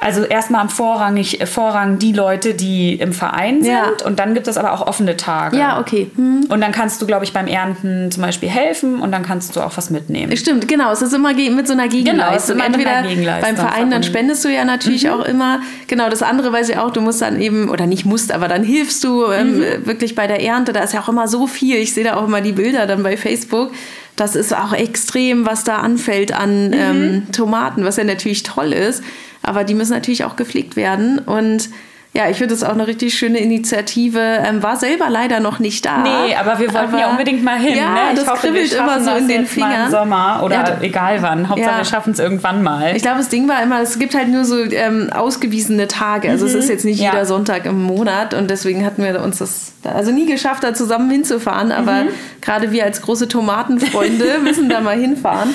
Also 0.00 0.22
erstmal 0.22 0.60
am 0.60 0.68
Vorrangig, 0.68 1.40
äh, 1.40 1.46
Vorrang 1.46 1.98
die 1.98 2.12
Leute, 2.12 2.54
die 2.54 2.94
im 2.94 3.12
Verein 3.12 3.62
sind. 3.62 3.72
Ja. 3.72 3.92
Und 4.04 4.20
dann 4.20 4.34
gibt 4.34 4.46
es 4.46 4.56
aber 4.56 4.72
auch 4.72 4.86
offene 4.86 5.16
Tage. 5.16 5.58
Ja, 5.58 5.80
okay. 5.80 6.10
Hm. 6.14 6.46
Und 6.48 6.60
dann 6.60 6.70
kannst 6.70 7.02
du, 7.02 7.06
glaube 7.06 7.24
ich, 7.24 7.32
beim 7.32 7.48
Ernten 7.48 8.10
zum 8.12 8.22
Beispiel 8.22 8.48
helfen 8.48 9.00
und 9.00 9.10
dann 9.10 9.24
kannst 9.24 9.56
du 9.56 9.60
auch 9.60 9.76
was 9.76 9.90
mitnehmen. 9.90 10.36
Stimmt, 10.36 10.68
genau. 10.68 10.92
Es 10.92 11.02
ist 11.02 11.12
immer 11.12 11.34
mit 11.34 11.66
so 11.66 11.72
einer 11.72 11.88
Genau, 11.88 12.30
es 12.32 12.48
ist 12.48 12.56
Gegenleistung. 12.56 12.56
einer 12.60 12.74
Entweder 12.74 13.02
Gegenleistung 13.02 13.56
beim 13.56 13.66
Verein, 13.66 13.90
dann 13.90 14.02
spendest 14.04 14.44
du 14.44 14.48
ja 14.48 14.64
natürlich 14.64 15.10
auch 15.10 15.24
immer. 15.24 15.60
Genau, 15.88 16.08
das 16.08 16.22
andere 16.22 16.52
weiß 16.52 16.68
ich 16.68 16.78
auch, 16.78 16.92
du 16.92 17.00
musst 17.00 17.20
dann 17.20 17.40
eben, 17.40 17.68
oder 17.68 17.86
nicht 17.86 18.04
musst, 18.04 18.30
aber 18.30 18.46
dann 18.46 18.62
hilfst 18.62 19.02
du 19.02 19.26
ähm, 19.32 19.62
wirklich 19.84 20.14
bei 20.14 20.28
der 20.28 20.42
Ernte. 20.42 20.72
Da 20.72 20.80
ist 20.80 20.94
ja 20.94 21.00
auch 21.00 21.08
immer 21.08 21.26
so 21.26 21.48
viel. 21.48 21.76
Ich 21.76 21.92
sehe 21.92 22.04
da 22.04 22.14
auch 22.16 22.24
immer 22.24 22.40
die 22.40 22.52
Bilder 22.52 22.86
dann 22.86 23.02
bei 23.02 23.16
Facebook. 23.16 23.72
Das 24.18 24.34
ist 24.34 24.52
auch 24.54 24.72
extrem, 24.72 25.46
was 25.46 25.62
da 25.62 25.76
anfällt 25.76 26.32
an 26.32 26.72
ähm, 26.72 27.26
Tomaten, 27.30 27.84
was 27.84 27.98
ja 27.98 28.04
natürlich 28.04 28.42
toll 28.42 28.72
ist. 28.72 29.04
Aber 29.42 29.62
die 29.62 29.74
müssen 29.74 29.92
natürlich 29.92 30.24
auch 30.24 30.34
gepflegt 30.34 30.74
werden. 30.74 31.20
Und 31.20 31.70
ja, 32.14 32.28
ich 32.30 32.38
finde 32.38 32.54
das 32.54 32.64
auch 32.64 32.72
eine 32.72 32.86
richtig 32.86 33.14
schöne 33.16 33.38
Initiative. 33.38 34.18
Ähm, 34.20 34.62
war 34.62 34.76
selber 34.76 35.08
leider 35.10 35.40
noch 35.40 35.58
nicht 35.58 35.84
da. 35.84 35.98
Nee, 35.98 36.34
aber 36.34 36.58
wir 36.58 36.72
wollten 36.72 36.96
ja 36.96 37.04
Aber- 37.04 37.10
unbedingt 37.12 37.44
mal 37.44 37.58
hin. 37.58 37.76
Ja, 37.76 37.90
ne? 37.90 38.00
Ich 38.14 38.18
das 38.20 38.28
hoffe, 38.28 38.46
kribbelt 38.48 38.72
immer 38.72 39.00
so 39.00 39.10
in 39.12 39.28
den 39.28 39.46
Fingern. 39.46 39.84
Im 39.86 39.90
Sommer 39.90 40.40
oder 40.42 40.54
Ja, 40.56 40.78
egal 40.80 41.22
wann. 41.22 41.48
Hauptsache, 41.48 41.70
Ja. 41.70 41.78
wir 41.78 41.84
schaffen 41.84 42.12
es 42.14 42.18
irgendwann 42.18 42.62
mal. 42.62 42.96
Ich 42.96 43.02
glaube, 43.02 43.18
das 43.18 43.28
Ding 43.28 43.46
war 43.48 43.62
immer, 43.62 43.80
es 43.82 43.98
gibt 43.98 44.14
halt 44.14 44.28
nur 44.28 44.44
so 44.44 44.56
ähm, 44.64 45.10
ausgewiesene 45.12 45.86
Tage. 45.86 46.30
Also 46.30 46.46
es 46.46 46.54
ist 46.54 46.68
jetzt 46.68 46.84
nicht 46.84 46.98
Mhm. 46.98 47.04
Ja. 47.04 47.10
jeder 47.12 47.26
Sonntag 47.26 47.66
im 47.66 47.82
Monat 47.82 48.34
und 48.34 48.50
deswegen 48.50 48.84
hatten 48.84 49.02
wir 49.04 49.20
uns 49.22 49.38
das 49.38 49.72
da 49.82 49.92
also 49.92 50.10
nie 50.10 50.26
geschafft, 50.26 50.64
da 50.64 50.74
zusammen 50.74 51.10
hinzufahren. 51.10 51.70
Aber 51.70 52.04
Mhm. 52.04 52.08
gerade 52.40 52.72
wir 52.72 52.84
als 52.84 53.02
große 53.02 53.28
Tomatenfreunde 53.28 54.38
müssen 54.42 54.68
da 54.68 54.80
mal 54.80 54.98
hinfahren. 54.98 55.50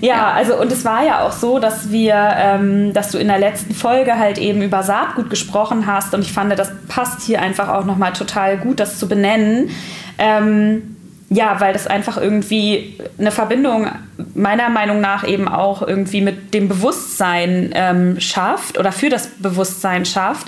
Ja, 0.00 0.30
also 0.32 0.60
und 0.60 0.70
es 0.70 0.84
war 0.84 1.04
ja 1.04 1.26
auch 1.26 1.32
so, 1.32 1.58
dass 1.58 1.90
wir, 1.90 2.14
ähm, 2.14 2.92
dass 2.92 3.12
du 3.12 3.18
in 3.18 3.28
der 3.28 3.38
letzten 3.38 3.74
Folge 3.74 4.18
halt 4.18 4.38
eben 4.38 4.62
über 4.62 4.82
Saatgut 4.82 5.30
gesprochen 5.30 5.86
hast 5.86 6.14
und 6.14 6.20
ich 6.20 6.32
fand, 6.32 6.56
das 6.58 6.70
passt 6.88 7.22
hier 7.22 7.40
einfach 7.40 7.68
auch 7.68 7.84
nochmal 7.84 8.12
total 8.12 8.58
gut, 8.58 8.80
das 8.80 8.98
zu 8.98 9.08
benennen. 9.08 9.70
Ähm, 10.18 10.96
ja, 11.28 11.58
weil 11.58 11.72
das 11.72 11.88
einfach 11.88 12.18
irgendwie 12.18 13.00
eine 13.18 13.32
Verbindung 13.32 13.88
meiner 14.34 14.68
Meinung 14.68 15.00
nach 15.00 15.26
eben 15.26 15.48
auch 15.48 15.82
irgendwie 15.82 16.20
mit 16.20 16.54
dem 16.54 16.68
Bewusstsein 16.68 17.70
ähm, 17.74 18.20
schafft 18.20 18.78
oder 18.78 18.92
für 18.92 19.08
das 19.08 19.26
Bewusstsein 19.38 20.04
schafft, 20.04 20.46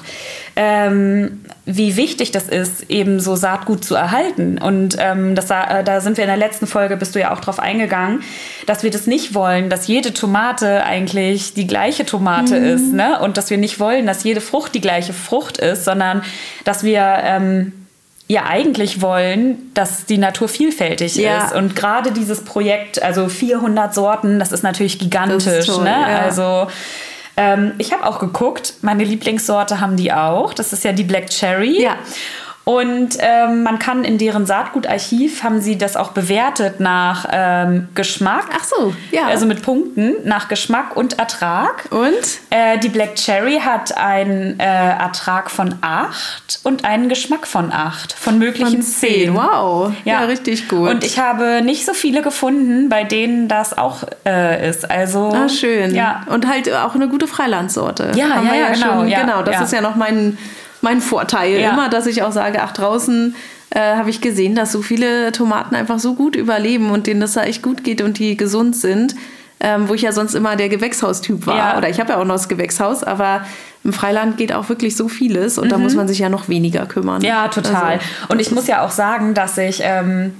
ähm, 0.60 1.44
wie 1.66 1.96
wichtig 1.96 2.32
das 2.32 2.48
ist, 2.48 2.90
eben 2.90 3.20
so 3.20 3.36
Saatgut 3.36 3.84
zu 3.84 3.94
erhalten. 3.94 4.58
Und 4.58 4.96
ähm, 4.98 5.36
das, 5.36 5.50
äh, 5.50 5.84
da 5.84 6.00
sind 6.00 6.16
wir 6.16 6.24
in 6.24 6.28
der 6.28 6.36
letzten 6.36 6.66
Folge, 6.66 6.96
bist 6.96 7.14
du 7.14 7.20
ja 7.20 7.32
auch 7.32 7.38
drauf 7.38 7.60
eingegangen, 7.60 8.24
dass 8.66 8.82
wir 8.82 8.90
das 8.90 9.06
nicht 9.06 9.34
wollen, 9.34 9.70
dass 9.70 9.86
jede 9.86 10.12
Tomate 10.12 10.82
eigentlich 10.82 11.54
die 11.54 11.68
gleiche 11.68 12.04
Tomate 12.04 12.56
ist. 12.56 12.92
Ne? 12.92 13.20
Und 13.20 13.36
dass 13.36 13.50
wir 13.50 13.56
nicht 13.56 13.78
wollen, 13.78 14.04
dass 14.06 14.24
jede 14.24 14.40
Frucht 14.40 14.74
die 14.74 14.80
gleiche 14.80 15.12
Frucht 15.12 15.58
ist, 15.58 15.84
sondern 15.84 16.22
dass 16.64 16.82
wir 16.82 17.18
ähm, 17.22 17.72
ja 18.26 18.46
eigentlich 18.46 19.00
wollen, 19.00 19.72
dass 19.74 20.06
die 20.06 20.18
Natur 20.18 20.48
vielfältig 20.48 21.14
Ja. 21.14 21.44
ist. 21.44 21.54
Und 21.54 21.76
gerade 21.76 22.10
dieses 22.10 22.42
Projekt, 22.42 23.00
also 23.00 23.28
400 23.28 23.94
Sorten, 23.94 24.40
das 24.40 24.50
ist 24.50 24.64
natürlich 24.64 24.98
gigantisch. 24.98 25.44
Das 25.44 25.58
ist 25.58 25.66
toll, 25.66 25.84
ne? 25.84 25.90
ja. 25.90 26.18
Also 26.18 26.66
ähm, 27.38 27.74
ich 27.78 27.92
habe 27.92 28.04
auch 28.04 28.18
geguckt, 28.18 28.74
meine 28.82 29.04
Lieblingssorte 29.04 29.80
haben 29.80 29.96
die 29.96 30.12
auch. 30.12 30.52
Das 30.52 30.72
ist 30.72 30.82
ja 30.82 30.92
die 30.92 31.04
Black 31.04 31.30
Cherry. 31.30 31.80
Ja. 31.80 31.96
Und 32.68 33.16
ähm, 33.20 33.62
man 33.62 33.78
kann 33.78 34.04
in 34.04 34.18
deren 34.18 34.44
Saatgutarchiv, 34.44 35.42
haben 35.42 35.62
sie 35.62 35.78
das 35.78 35.96
auch 35.96 36.10
bewertet 36.10 36.80
nach 36.80 37.26
ähm, 37.32 37.88
Geschmack. 37.94 38.44
Ach 38.54 38.62
so, 38.62 38.94
ja. 39.10 39.26
Also 39.26 39.46
mit 39.46 39.62
Punkten 39.62 40.16
nach 40.24 40.48
Geschmack 40.48 40.94
und 40.94 41.18
Ertrag. 41.18 41.86
Und? 41.88 42.12
Äh, 42.50 42.76
die 42.76 42.90
Black 42.90 43.14
Cherry 43.14 43.58
hat 43.64 43.96
einen 43.96 44.60
äh, 44.60 44.64
Ertrag 44.64 45.50
von 45.50 45.76
8 45.80 46.60
und 46.64 46.84
einen 46.84 47.08
Geschmack 47.08 47.46
von 47.46 47.72
8. 47.72 48.12
Von 48.12 48.38
möglichen 48.38 48.82
10. 48.82 49.34
Wow. 49.34 49.94
Ja. 50.04 50.20
ja. 50.20 50.26
richtig 50.26 50.68
gut. 50.68 50.90
Und 50.90 51.04
ich 51.04 51.18
habe 51.18 51.62
nicht 51.62 51.86
so 51.86 51.94
viele 51.94 52.20
gefunden, 52.20 52.90
bei 52.90 53.02
denen 53.02 53.48
das 53.48 53.78
auch 53.78 54.02
äh, 54.26 54.68
ist. 54.68 54.90
Also, 54.90 55.32
ah, 55.34 55.48
schön. 55.48 55.94
Ja. 55.94 56.26
Und 56.26 56.46
halt 56.46 56.70
auch 56.70 56.94
eine 56.94 57.08
gute 57.08 57.28
Freilandsorte. 57.28 58.12
Ja, 58.14 58.26
ja, 58.26 58.42
ja, 58.42 58.54
ja, 58.54 58.72
genau. 58.74 58.86
Schon, 58.92 59.08
ja, 59.08 59.20
genau, 59.22 59.42
das 59.42 59.62
ist 59.62 59.72
ja 59.72 59.80
noch 59.80 59.96
mein 59.96 60.36
mein 60.80 61.00
Vorteil 61.00 61.60
ja. 61.60 61.70
immer, 61.70 61.88
dass 61.88 62.06
ich 62.06 62.22
auch 62.22 62.32
sage, 62.32 62.62
ach 62.62 62.72
draußen 62.72 63.34
äh, 63.70 63.96
habe 63.96 64.10
ich 64.10 64.20
gesehen, 64.20 64.54
dass 64.54 64.72
so 64.72 64.82
viele 64.82 65.32
Tomaten 65.32 65.74
einfach 65.74 65.98
so 65.98 66.14
gut 66.14 66.36
überleben 66.36 66.90
und 66.90 67.06
denen 67.06 67.20
das 67.20 67.34
da 67.34 67.44
echt 67.44 67.62
gut 67.62 67.84
geht 67.84 68.00
und 68.00 68.18
die 68.18 68.36
gesund 68.36 68.76
sind. 68.76 69.14
Ähm, 69.60 69.88
wo 69.88 69.94
ich 69.94 70.02
ja 70.02 70.12
sonst 70.12 70.36
immer 70.36 70.54
der 70.54 70.68
Gewächshaustyp 70.68 71.44
war. 71.48 71.56
Ja. 71.56 71.76
Oder 71.78 71.88
ich 71.88 71.98
habe 71.98 72.12
ja 72.12 72.20
auch 72.20 72.24
noch 72.24 72.36
das 72.36 72.48
Gewächshaus, 72.48 73.02
aber 73.02 73.44
im 73.82 73.92
Freiland 73.92 74.36
geht 74.36 74.52
auch 74.52 74.68
wirklich 74.68 74.94
so 74.94 75.08
vieles 75.08 75.58
und 75.58 75.64
mhm. 75.64 75.70
da 75.70 75.78
muss 75.78 75.96
man 75.96 76.06
sich 76.06 76.20
ja 76.20 76.28
noch 76.28 76.48
weniger 76.48 76.86
kümmern. 76.86 77.22
Ja, 77.22 77.48
total. 77.48 77.94
Also, 77.94 78.04
und 78.28 78.40
ich 78.40 78.52
muss 78.52 78.68
ja 78.68 78.84
auch 78.84 78.92
sagen, 78.92 79.34
dass 79.34 79.58
ich. 79.58 79.80
Ähm 79.82 80.32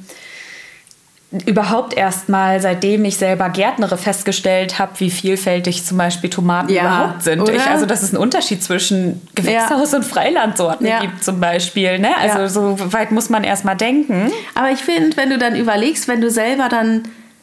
überhaupt 1.45 1.93
erst 1.95 2.31
mal, 2.31 2.59
seitdem 2.61 3.05
ich 3.05 3.19
selber 3.19 3.51
Gärtnere, 3.51 3.99
festgestellt 3.99 4.79
habe, 4.79 4.93
wie 4.99 5.11
vielfältig 5.11 5.85
zum 5.85 5.99
Beispiel 5.99 6.31
Tomaten 6.31 6.73
ja, 6.73 6.83
überhaupt 6.83 7.23
sind. 7.23 7.47
Ich, 7.51 7.67
also, 7.67 7.85
dass 7.85 8.03
es 8.03 8.11
einen 8.11 8.23
Unterschied 8.23 8.63
zwischen 8.63 9.21
Gewächshaus- 9.35 9.93
ja. 9.93 9.99
und 9.99 10.05
Freilandsorten 10.05 10.87
ja. 10.87 11.01
gibt 11.01 11.23
zum 11.23 11.39
Beispiel. 11.39 11.99
Ne? 11.99 12.09
Also, 12.19 12.47
so 12.77 12.93
weit 12.93 13.11
muss 13.11 13.29
man 13.29 13.45
erst 13.45 13.67
mal 13.67 13.75
denken. 13.75 14.33
Aber 14.55 14.71
ich 14.71 14.81
finde, 14.81 15.17
wenn 15.19 15.29
du 15.29 15.37
dann 15.37 15.55
überlegst, 15.55 16.09
wenn 16.09 16.23
du 16.23 16.31
selber 16.31 16.71
dann 16.71 17.03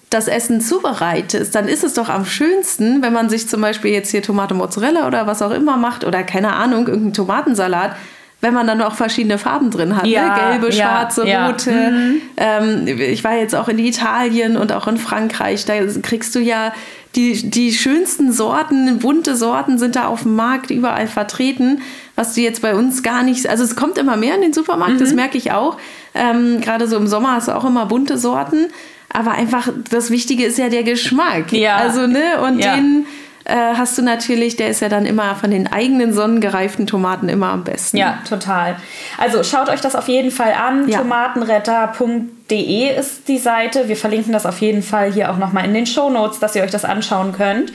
das 0.10 0.28
Essen 0.28 0.62
zubereitest, 0.62 1.54
dann 1.54 1.67
ist 1.67 1.84
es 1.84 1.93
doch 1.93 2.10
am 2.10 2.26
schönsten, 2.26 3.04
wenn 3.04 3.13
man 3.13 3.30
sich 3.30 3.48
zum 3.48 3.62
Beispiel 3.62 3.91
jetzt 3.91 4.10
hier 4.10 4.24
Tomate 4.24 4.56
Mozzarella 4.56 5.06
oder 5.08 5.28
was 5.28 5.41
auch 5.41 5.52
immer 5.52 5.78
macht 5.78 6.04
oder 6.06 6.24
keine 6.24 6.54
Ahnung, 6.54 6.88
irgendeinen 6.88 7.13
Tomatensalat 7.13 7.95
wenn 8.41 8.54
man 8.54 8.67
dann 8.67 8.82
auch 8.82 8.95
verschiedene 8.95 9.38
Farben 9.38 9.71
drin 9.71 9.95
hat. 9.95 10.04
Ne? 10.04 10.12
Ja, 10.12 10.36
ne? 10.36 10.60
Gelbe, 10.60 10.71
schwarze, 10.71 11.28
ja, 11.28 11.48
rote. 11.48 11.71
Mhm. 11.71 12.21
Ähm, 12.38 12.88
ich 12.88 13.24
war 13.24 13.36
jetzt 13.36 13.56
auch 13.56 13.67
in 13.67 13.80
Italien 13.80 14.58
und 14.58 14.71
auch 14.71 14.88
in 14.88 14.98
Frankreich. 14.98 15.65
Da 15.65 15.74
kriegst 16.02 16.36
du 16.36 16.39
ja 16.39 16.74
die, 17.15 17.50
die 17.50 17.74
schönsten 17.74 18.32
Sorten, 18.32 19.00
bunte 19.00 19.36
Sorten 19.36 19.78
sind 19.78 19.95
da 19.95 20.08
auf 20.08 20.24
dem 20.24 20.36
Markt 20.36 20.69
überall 20.69 21.08
vertreten, 21.08 21.82
was 22.15 22.34
du 22.34 22.41
jetzt 22.41 22.62
bei 22.62 22.76
uns 22.76 23.04
gar 23.04 23.24
nicht. 23.24 23.48
Also 23.48 23.63
es 23.63 23.76
kommt 23.76 23.98
immer 23.98 24.17
mehr 24.17 24.36
in 24.36 24.41
den 24.41 24.54
Supermarkt, 24.54 24.95
mhm. 24.95 25.00
das 25.00 25.13
merke 25.13 25.38
ich 25.38 25.52
auch. 25.52 25.78
Ähm, 26.13 26.60
Gerade 26.62 26.88
so 26.88 26.98
im 26.98 27.08
Sommer 27.08 27.34
hast 27.34 27.48
du 27.48 27.56
auch 27.56 27.65
immer 27.65 27.86
bunte 27.86 28.17
Sorten. 28.17 28.67
Aber 29.10 29.32
einfach 29.32 29.69
das 29.89 30.12
Wichtige 30.12 30.43
ist 30.43 30.58
ja 30.58 30.67
der 30.67 30.84
Geschmack. 30.84 31.54
Ja. 31.54 31.78
Also, 31.78 32.06
ne, 32.06 32.41
und 32.45 32.60
ja. 32.60 32.76
den 32.76 33.06
hast 33.53 33.97
du 33.97 34.01
natürlich, 34.01 34.55
der 34.55 34.69
ist 34.69 34.81
ja 34.81 34.89
dann 34.89 35.05
immer 35.05 35.36
von 35.36 35.51
den 35.51 35.71
eigenen 35.71 36.13
sonnengereiften 36.13 36.88
Tomaten 36.88 37.29
immer 37.29 37.49
am 37.49 37.63
besten. 37.63 37.97
Ja, 37.97 38.19
total. 38.27 38.75
Also 39.17 39.43
schaut 39.43 39.69
euch 39.69 39.81
das 39.81 39.95
auf 39.95 40.08
jeden 40.08 40.31
Fall 40.31 40.53
an. 40.53 40.88
Ja. 40.88 40.99
Tomatenretter.de 40.99 42.97
ist 42.97 43.27
die 43.27 43.38
Seite. 43.38 43.88
Wir 43.88 43.97
verlinken 43.97 44.34
das 44.34 44.45
auf 44.45 44.60
jeden 44.62 44.81
Fall 44.81 45.12
hier 45.12 45.31
auch 45.31 45.38
nochmal 45.38 45.65
in 45.65 45.73
den 45.73 45.86
Show 45.86 46.10
Notes, 46.10 46.39
dass 46.39 46.55
ihr 46.55 46.63
euch 46.63 46.71
das 46.71 46.86
anschauen 46.86 47.34
könnt. 47.34 47.71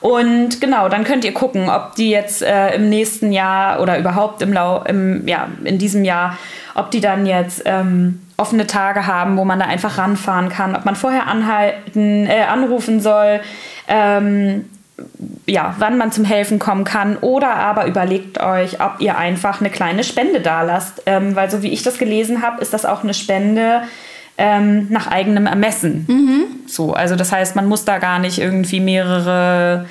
Und 0.00 0.60
genau, 0.60 0.88
dann 0.88 1.02
könnt 1.02 1.24
ihr 1.24 1.34
gucken, 1.34 1.68
ob 1.68 1.96
die 1.96 2.10
jetzt 2.10 2.42
äh, 2.42 2.76
im 2.76 2.88
nächsten 2.88 3.32
Jahr 3.32 3.80
oder 3.80 3.98
überhaupt 3.98 4.42
im, 4.42 4.52
Lau 4.52 4.84
im 4.84 5.26
ja, 5.26 5.48
in 5.64 5.78
diesem 5.78 6.04
Jahr, 6.04 6.38
ob 6.76 6.92
die 6.92 7.00
dann 7.00 7.26
jetzt 7.26 7.62
ähm, 7.64 8.20
offene 8.36 8.68
Tage 8.68 9.08
haben, 9.08 9.36
wo 9.36 9.44
man 9.44 9.58
da 9.58 9.66
einfach 9.66 9.98
ranfahren 9.98 10.48
kann, 10.48 10.76
ob 10.76 10.84
man 10.84 10.94
vorher 10.94 11.26
anhalten, 11.26 12.26
äh, 12.26 12.42
anrufen 12.42 13.00
soll. 13.00 13.40
Ähm, 13.88 14.66
ja, 15.46 15.74
wann 15.78 15.96
man 15.96 16.12
zum 16.12 16.24
Helfen 16.24 16.58
kommen 16.58 16.84
kann 16.84 17.16
oder 17.18 17.54
aber 17.56 17.86
überlegt 17.86 18.40
euch, 18.40 18.80
ob 18.80 19.00
ihr 19.00 19.16
einfach 19.16 19.60
eine 19.60 19.70
kleine 19.70 20.04
Spende 20.04 20.40
dalasst, 20.40 21.02
ähm, 21.06 21.36
weil 21.36 21.50
so 21.50 21.62
wie 21.62 21.68
ich 21.68 21.82
das 21.82 21.98
gelesen 21.98 22.42
habe, 22.42 22.60
ist 22.60 22.74
das 22.74 22.84
auch 22.84 23.02
eine 23.02 23.14
Spende 23.14 23.82
ähm, 24.36 24.86
nach 24.90 25.06
eigenem 25.06 25.46
Ermessen. 25.46 26.04
Mhm. 26.08 26.44
So, 26.66 26.92
also 26.92 27.16
das 27.16 27.32
heißt, 27.32 27.56
man 27.56 27.66
muss 27.66 27.84
da 27.84 27.98
gar 27.98 28.18
nicht 28.18 28.38
irgendwie 28.38 28.80
mehrere 28.80 29.86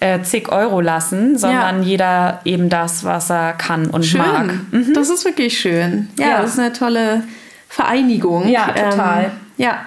äh, 0.00 0.20
zig 0.22 0.50
Euro 0.50 0.80
lassen, 0.80 1.38
sondern 1.38 1.82
ja. 1.82 1.88
jeder 1.88 2.40
eben 2.44 2.68
das, 2.68 3.04
was 3.04 3.30
er 3.30 3.52
kann 3.54 3.86
und 3.86 4.04
schön. 4.04 4.20
mag. 4.20 4.52
Mhm. 4.70 4.92
Das 4.94 5.08
ist 5.08 5.24
wirklich 5.24 5.58
schön. 5.58 6.08
Ja, 6.18 6.28
ja, 6.28 6.42
das 6.42 6.54
ist 6.54 6.58
eine 6.58 6.72
tolle 6.72 7.22
Vereinigung. 7.68 8.48
Ja, 8.48 8.66
total. 8.68 9.24
Ähm, 9.24 9.30
ja. 9.56 9.86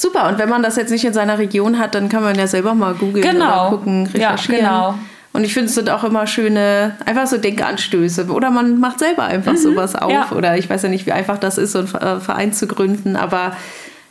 Super, 0.00 0.30
und 0.30 0.38
wenn 0.38 0.48
man 0.48 0.62
das 0.62 0.76
jetzt 0.76 0.88
nicht 0.90 1.04
in 1.04 1.12
seiner 1.12 1.36
Region 1.36 1.78
hat, 1.78 1.94
dann 1.94 2.08
kann 2.08 2.22
man 2.22 2.34
ja 2.34 2.46
selber 2.46 2.72
mal 2.72 2.94
googeln 2.94 3.22
genau. 3.22 3.68
oder 3.68 3.76
gucken, 3.76 4.06
recherchieren. 4.06 4.64
Ja, 4.64 4.92
genau. 4.92 4.98
Und 5.34 5.44
ich 5.44 5.52
finde, 5.52 5.66
es 5.66 5.74
sind 5.74 5.90
auch 5.90 6.04
immer 6.04 6.26
schöne, 6.26 6.96
einfach 7.04 7.26
so 7.26 7.36
Denkanstöße. 7.36 8.24
Oder 8.28 8.50
man 8.50 8.80
macht 8.80 8.98
selber 8.98 9.24
einfach 9.24 9.52
mhm, 9.52 9.58
sowas 9.58 9.94
auf. 9.94 10.10
Ja. 10.10 10.30
Oder 10.34 10.56
ich 10.56 10.70
weiß 10.70 10.84
ja 10.84 10.88
nicht, 10.88 11.04
wie 11.04 11.12
einfach 11.12 11.36
das 11.36 11.58
ist, 11.58 11.72
so 11.72 11.80
einen 11.80 11.94
äh, 11.96 12.18
Verein 12.18 12.54
zu 12.54 12.66
gründen. 12.66 13.14
Aber 13.14 13.54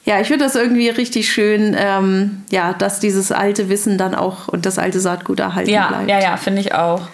ja, 0.05 0.21
ich 0.21 0.27
finde 0.27 0.45
das 0.45 0.53
irgendwie 0.53 0.89
richtig 0.89 1.33
schön, 1.33 1.75
ähm, 1.75 2.43
ja, 2.51 2.73
dass 2.73 2.99
dieses 2.99 3.31
alte 3.31 3.67
Wissen 3.69 3.97
dann 3.97 4.13
auch 4.13 4.47
und 4.47 4.67
das 4.67 4.77
alte 4.77 4.99
Saatgut 4.99 5.39
erhalten 5.39 5.71
ja, 5.71 5.87
bleibt. 5.87 6.07
Ja, 6.07 6.21
ja, 6.21 6.37
finde 6.37 6.61
ich 6.61 6.75
auch. 6.75 7.07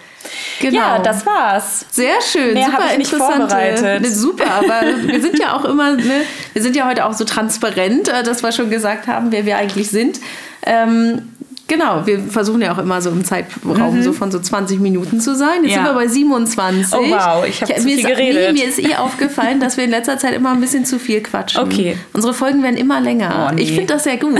Genau. 0.60 0.78
Ja, 0.78 0.98
das 0.98 1.24
war's. 1.26 1.86
Sehr 1.90 2.20
schön. 2.20 2.54
Mehr 2.54 2.66
super 2.66 2.92
ich 2.92 2.98
nicht 2.98 3.14
vorbereitet. 3.14 4.02
Ne, 4.02 4.10
super, 4.10 4.50
aber 4.50 4.82
wir 5.02 5.20
sind 5.20 5.38
ja 5.38 5.56
auch 5.56 5.64
immer, 5.64 5.92
ne, 5.92 6.22
wir 6.52 6.62
sind 6.62 6.76
ja 6.76 6.86
heute 6.86 7.04
auch 7.04 7.12
so 7.12 7.24
transparent, 7.24 8.08
äh, 8.08 8.22
dass 8.22 8.42
wir 8.42 8.52
schon 8.52 8.70
gesagt 8.70 9.06
haben, 9.06 9.32
wer 9.32 9.46
wir 9.46 9.56
eigentlich 9.56 9.90
sind. 9.90 10.20
Ähm, 10.64 11.35
Genau, 11.68 12.06
wir 12.06 12.20
versuchen 12.20 12.62
ja 12.62 12.72
auch 12.72 12.78
immer 12.78 13.02
so 13.02 13.10
im 13.10 13.24
Zeitraum 13.24 13.96
mhm. 13.96 14.02
so 14.02 14.12
von 14.12 14.30
so 14.30 14.38
20 14.38 14.78
Minuten 14.78 15.20
zu 15.20 15.34
sein. 15.34 15.64
Jetzt 15.64 15.72
ja. 15.72 15.78
sind 15.78 15.86
wir 15.86 15.94
bei 15.94 16.06
27. 16.06 16.86
Oh 16.92 17.02
wow, 17.10 17.44
ich 17.44 17.60
habe 17.60 17.74
zu 17.74 17.82
viel 17.82 17.98
ist, 17.98 18.06
geredet. 18.06 18.52
Nee, 18.54 18.60
mir 18.60 18.68
ist 18.68 18.78
eh 18.78 18.94
aufgefallen, 18.98 19.58
dass 19.58 19.76
wir 19.76 19.82
in 19.82 19.90
letzter 19.90 20.16
Zeit 20.16 20.34
immer 20.34 20.52
ein 20.52 20.60
bisschen 20.60 20.84
zu 20.84 21.00
viel 21.00 21.20
quatschen. 21.22 21.60
Okay. 21.60 21.96
Unsere 22.12 22.34
Folgen 22.34 22.62
werden 22.62 22.76
immer 22.76 23.00
länger. 23.00 23.48
Oh, 23.50 23.54
nee. 23.54 23.62
Ich 23.62 23.72
finde 23.72 23.94
das 23.94 24.04
sehr 24.04 24.16
gut. 24.16 24.38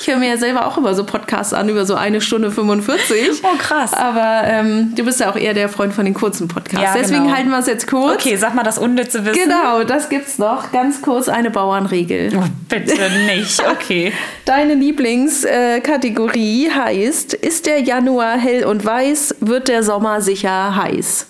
Ich 0.00 0.06
höre 0.06 0.18
mir 0.18 0.28
ja 0.28 0.36
selber 0.36 0.66
auch 0.66 0.78
immer 0.78 0.94
so 0.94 1.04
Podcasts 1.04 1.52
an, 1.52 1.68
über 1.68 1.84
so 1.84 1.96
eine 1.96 2.20
Stunde 2.20 2.52
45. 2.52 3.42
Oh 3.42 3.48
krass. 3.58 3.92
Aber 3.92 4.42
ähm, 4.44 4.92
du 4.94 5.04
bist 5.04 5.18
ja 5.18 5.30
auch 5.30 5.36
eher 5.36 5.54
der 5.54 5.68
Freund 5.68 5.92
von 5.92 6.04
den 6.04 6.14
kurzen 6.14 6.46
Podcasts. 6.46 6.84
Ja, 6.84 6.94
Deswegen 6.94 7.24
genau. 7.24 7.34
halten 7.36 7.50
wir 7.50 7.58
es 7.58 7.66
jetzt 7.66 7.88
kurz. 7.88 8.14
Okay, 8.14 8.36
sag 8.36 8.54
mal 8.54 8.62
das 8.62 8.78
unnütze 8.78 9.24
Wissen. 9.24 9.42
Genau, 9.42 9.82
das 9.82 10.08
gibt's 10.08 10.38
noch. 10.38 10.70
Ganz 10.70 11.02
kurz 11.02 11.28
eine 11.28 11.50
Bauernregel. 11.50 12.30
Oh, 12.36 12.44
bitte 12.68 12.94
nicht. 13.26 13.60
Okay. 13.68 14.12
Deine 14.44 14.74
Lieblingskategorie 14.74 16.59
heißt, 16.68 17.34
ist 17.34 17.66
der 17.66 17.80
Januar 17.80 18.36
hell 18.36 18.64
und 18.64 18.84
weiß, 18.84 19.36
wird 19.40 19.68
der 19.68 19.82
Sommer 19.82 20.20
sicher 20.20 20.74
heiß. 20.74 21.26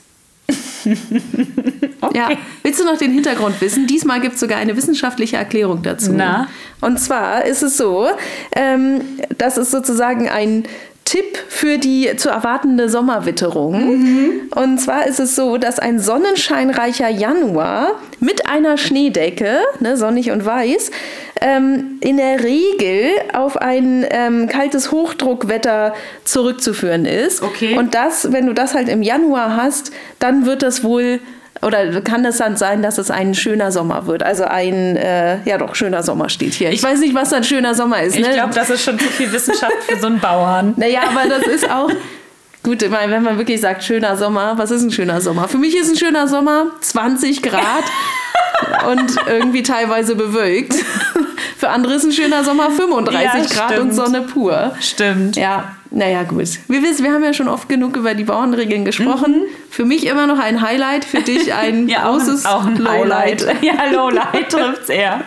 okay. 2.01 2.17
Ja, 2.19 2.31
willst 2.63 2.81
du 2.81 2.85
noch 2.85 2.97
den 2.97 3.13
Hintergrund 3.13 3.61
wissen? 3.61 3.87
Diesmal 3.87 4.21
gibt 4.21 4.35
es 4.35 4.41
sogar 4.41 4.59
eine 4.59 4.77
wissenschaftliche 4.77 5.37
Erklärung 5.37 5.83
dazu. 5.83 6.13
Na? 6.13 6.49
Und 6.81 6.99
zwar 6.99 7.45
ist 7.45 7.63
es 7.63 7.77
so, 7.77 8.09
ähm, 8.57 9.03
das 9.39 9.59
ist 9.59 9.71
sozusagen 9.71 10.29
ein 10.29 10.65
Tipp 11.11 11.39
für 11.49 11.79
die 11.79 12.15
zu 12.15 12.29
erwartende 12.29 12.89
Sommerwitterung. 12.89 13.99
Mhm. 13.99 14.31
Und 14.55 14.79
zwar 14.79 15.09
ist 15.09 15.19
es 15.19 15.35
so, 15.35 15.57
dass 15.57 15.81
ein 15.81 15.99
sonnenscheinreicher 15.99 17.09
Januar 17.09 17.99
mit 18.21 18.49
einer 18.49 18.79
Schneedecke, 18.79 19.59
ne, 19.81 19.97
sonnig 19.97 20.31
und 20.31 20.45
weiß, 20.45 20.93
ähm, 21.41 21.99
in 22.01 22.17
der 22.17 22.45
Regel 22.45 23.11
auf 23.33 23.57
ein 23.57 24.07
ähm, 24.09 24.47
kaltes 24.47 24.93
Hochdruckwetter 24.93 25.95
zurückzuführen 26.23 27.07
ist. 27.07 27.43
Okay. 27.43 27.77
Und 27.77 27.97
das, 27.97 28.33
wenn 28.33 28.47
du 28.47 28.55
das 28.55 28.75
halt 28.75 28.89
im 28.89 29.03
Januar 29.03 29.57
hast, 29.57 29.91
dann 30.21 30.47
wird 30.47 30.63
das 30.63 30.85
wohl 30.85 31.19
oder 31.63 32.01
kann 32.01 32.25
es 32.25 32.39
dann 32.39 32.57
sein, 32.57 32.83
dass 32.83 32.97
es 32.99 33.11
ein 33.11 33.35
schöner 33.35 33.71
Sommer 33.71 34.07
wird? 34.07 34.23
Also 34.23 34.45
ein, 34.45 34.97
äh, 34.97 35.43
ja 35.45 35.59
doch, 35.59 35.75
schöner 35.75 36.03
Sommer 36.03 36.29
steht 36.29 36.55
hier. 36.55 36.71
Ich 36.71 36.83
weiß 36.83 37.01
nicht, 37.01 37.15
was 37.15 37.33
ein 37.33 37.45
schöner 37.45 37.75
Sommer 37.75 38.03
ist. 38.03 38.19
Ne? 38.19 38.29
Ich 38.29 38.33
glaube, 38.33 38.55
das 38.55 38.71
ist 38.71 38.83
schon 38.83 38.99
zu 38.99 39.07
viel 39.07 39.31
Wissenschaft 39.31 39.75
für 39.87 39.99
so 39.99 40.07
einen 40.07 40.21
Bauern. 40.21 40.75
Naja, 40.81 41.01
aber 41.11 41.29
das 41.29 41.47
ist 41.47 41.71
auch, 41.71 41.91
Gut, 42.63 42.83
wenn 42.83 43.23
man 43.23 43.39
wirklich 43.39 43.61
sagt, 43.61 43.85
schöner 43.85 44.19
Sommer, 44.19 44.59
was 44.59 44.71
ist 44.71 44.83
ein 44.83 44.91
schöner 44.91 45.23
Sommer? 45.23 45.49
Für 45.49 45.57
mich 45.57 45.75
ist 45.75 45.91
ein 45.91 45.97
schöner 45.97 46.29
Sommer 46.29 46.67
20 46.81 47.43
Grad 47.43 47.85
und 48.91 49.17
irgendwie 49.27 49.63
teilweise 49.63 50.15
bewölkt. 50.15 50.75
Für 51.57 51.71
andere 51.71 51.95
ist 51.95 52.05
ein 52.05 52.13
schöner 52.13 52.45
Sommer 52.45 52.71
35 52.71 53.51
ja, 53.51 53.67
Grad 53.67 53.79
und 53.79 53.93
Sonne 53.93 54.23
pur. 54.23 54.75
Stimmt. 54.81 55.37
Ja, 55.37 55.75
naja, 55.93 56.23
gut. 56.23 56.49
Wir 56.69 56.83
wissen, 56.83 57.05
wir 57.05 57.13
haben 57.13 57.25
ja 57.25 57.33
schon 57.33 57.49
oft 57.49 57.69
genug 57.69 57.97
über 57.97 58.15
die 58.15 58.23
Bauernregeln 58.23 58.85
gesprochen. 58.85 59.41
Mhm. 59.41 59.71
Für 59.71 59.85
mich 59.85 60.07
immer 60.07 60.29
noch 60.29 60.39
ein 60.39 60.63
Highlight, 60.63 61.05
für 61.05 61.21
dich 61.21 61.53
ein 61.53 61.89
ja, 61.89 62.09
großes 62.09 62.47
auch 62.47 62.65
ein, 62.65 62.87
auch 62.87 62.93
ein 62.93 63.01
Lowlight. 63.01 63.47
Ja, 63.63 63.87
Lowlight 63.91 64.49
trifft 64.51 64.83
es 64.85 64.89
eher. 64.89 65.23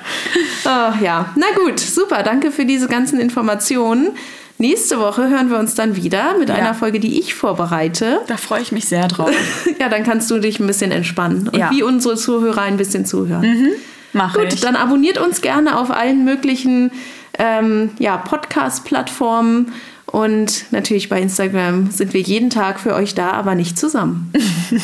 Oh, 0.66 1.04
ja, 1.04 1.34
na 1.36 1.48
gut, 1.56 1.80
super. 1.80 2.24
Danke 2.24 2.52
für 2.52 2.66
diese 2.66 2.88
ganzen 2.88 3.20
Informationen. 3.20 4.12
Nächste 4.58 5.00
Woche 5.00 5.30
hören 5.30 5.50
wir 5.50 5.58
uns 5.60 5.76
dann 5.76 5.98
wieder 5.98 6.38
mit 6.38 6.48
ja. 6.48 6.56
einer 6.56 6.74
Folge, 6.74 7.02
die 7.02 7.20
ich 7.20 7.34
vorbereite. 7.34 8.22
Da 8.28 8.38
freue 8.38 8.62
ich 8.62 8.72
mich 8.72 8.86
sehr 8.86 9.08
drauf. 9.10 9.32
ja, 9.80 9.90
dann 9.90 10.04
kannst 10.04 10.32
du 10.32 10.40
dich 10.40 10.60
ein 10.60 10.68
bisschen 10.68 10.92
entspannen 10.92 11.50
und 11.50 11.60
ja. 11.60 11.72
wie 11.72 11.84
unsere 11.84 12.16
Zuhörer 12.16 12.62
ein 12.62 12.78
bisschen 12.78 13.06
zuhören. 13.06 13.42
Mhm. 13.42 13.70
Mach 14.14 14.34
Gut, 14.36 14.54
ich. 14.54 14.62
dann 14.62 14.76
abonniert 14.76 15.18
uns 15.18 15.42
gerne 15.42 15.78
auf 15.78 15.92
allen 15.92 16.24
möglichen 16.24 16.92
ähm, 17.38 17.90
ja, 18.00 18.18
Podcast-Plattformen 18.18 19.74
und 20.14 20.66
natürlich 20.70 21.10
bei 21.10 21.20
Instagram 21.20 21.90
sind 21.90 22.14
wir 22.14 22.22
jeden 22.22 22.52
Tag 22.52 22.80
für 22.80 22.94
euch 22.94 23.16
da, 23.16 23.32
aber 23.32 23.56
nicht 23.56 23.80
zusammen. 23.80 24.32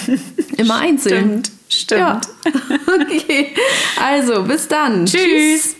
Immer 0.57 0.77
einzeln. 0.77 1.43
Stimmt, 1.45 1.51
stimmt. 1.69 2.01
Ja. 2.01 2.21
Okay, 3.01 3.49
also 4.01 4.41
bis 4.43 4.67
dann. 4.67 5.05
Tschüss. 5.05 5.21
Tschüss. 5.21 5.75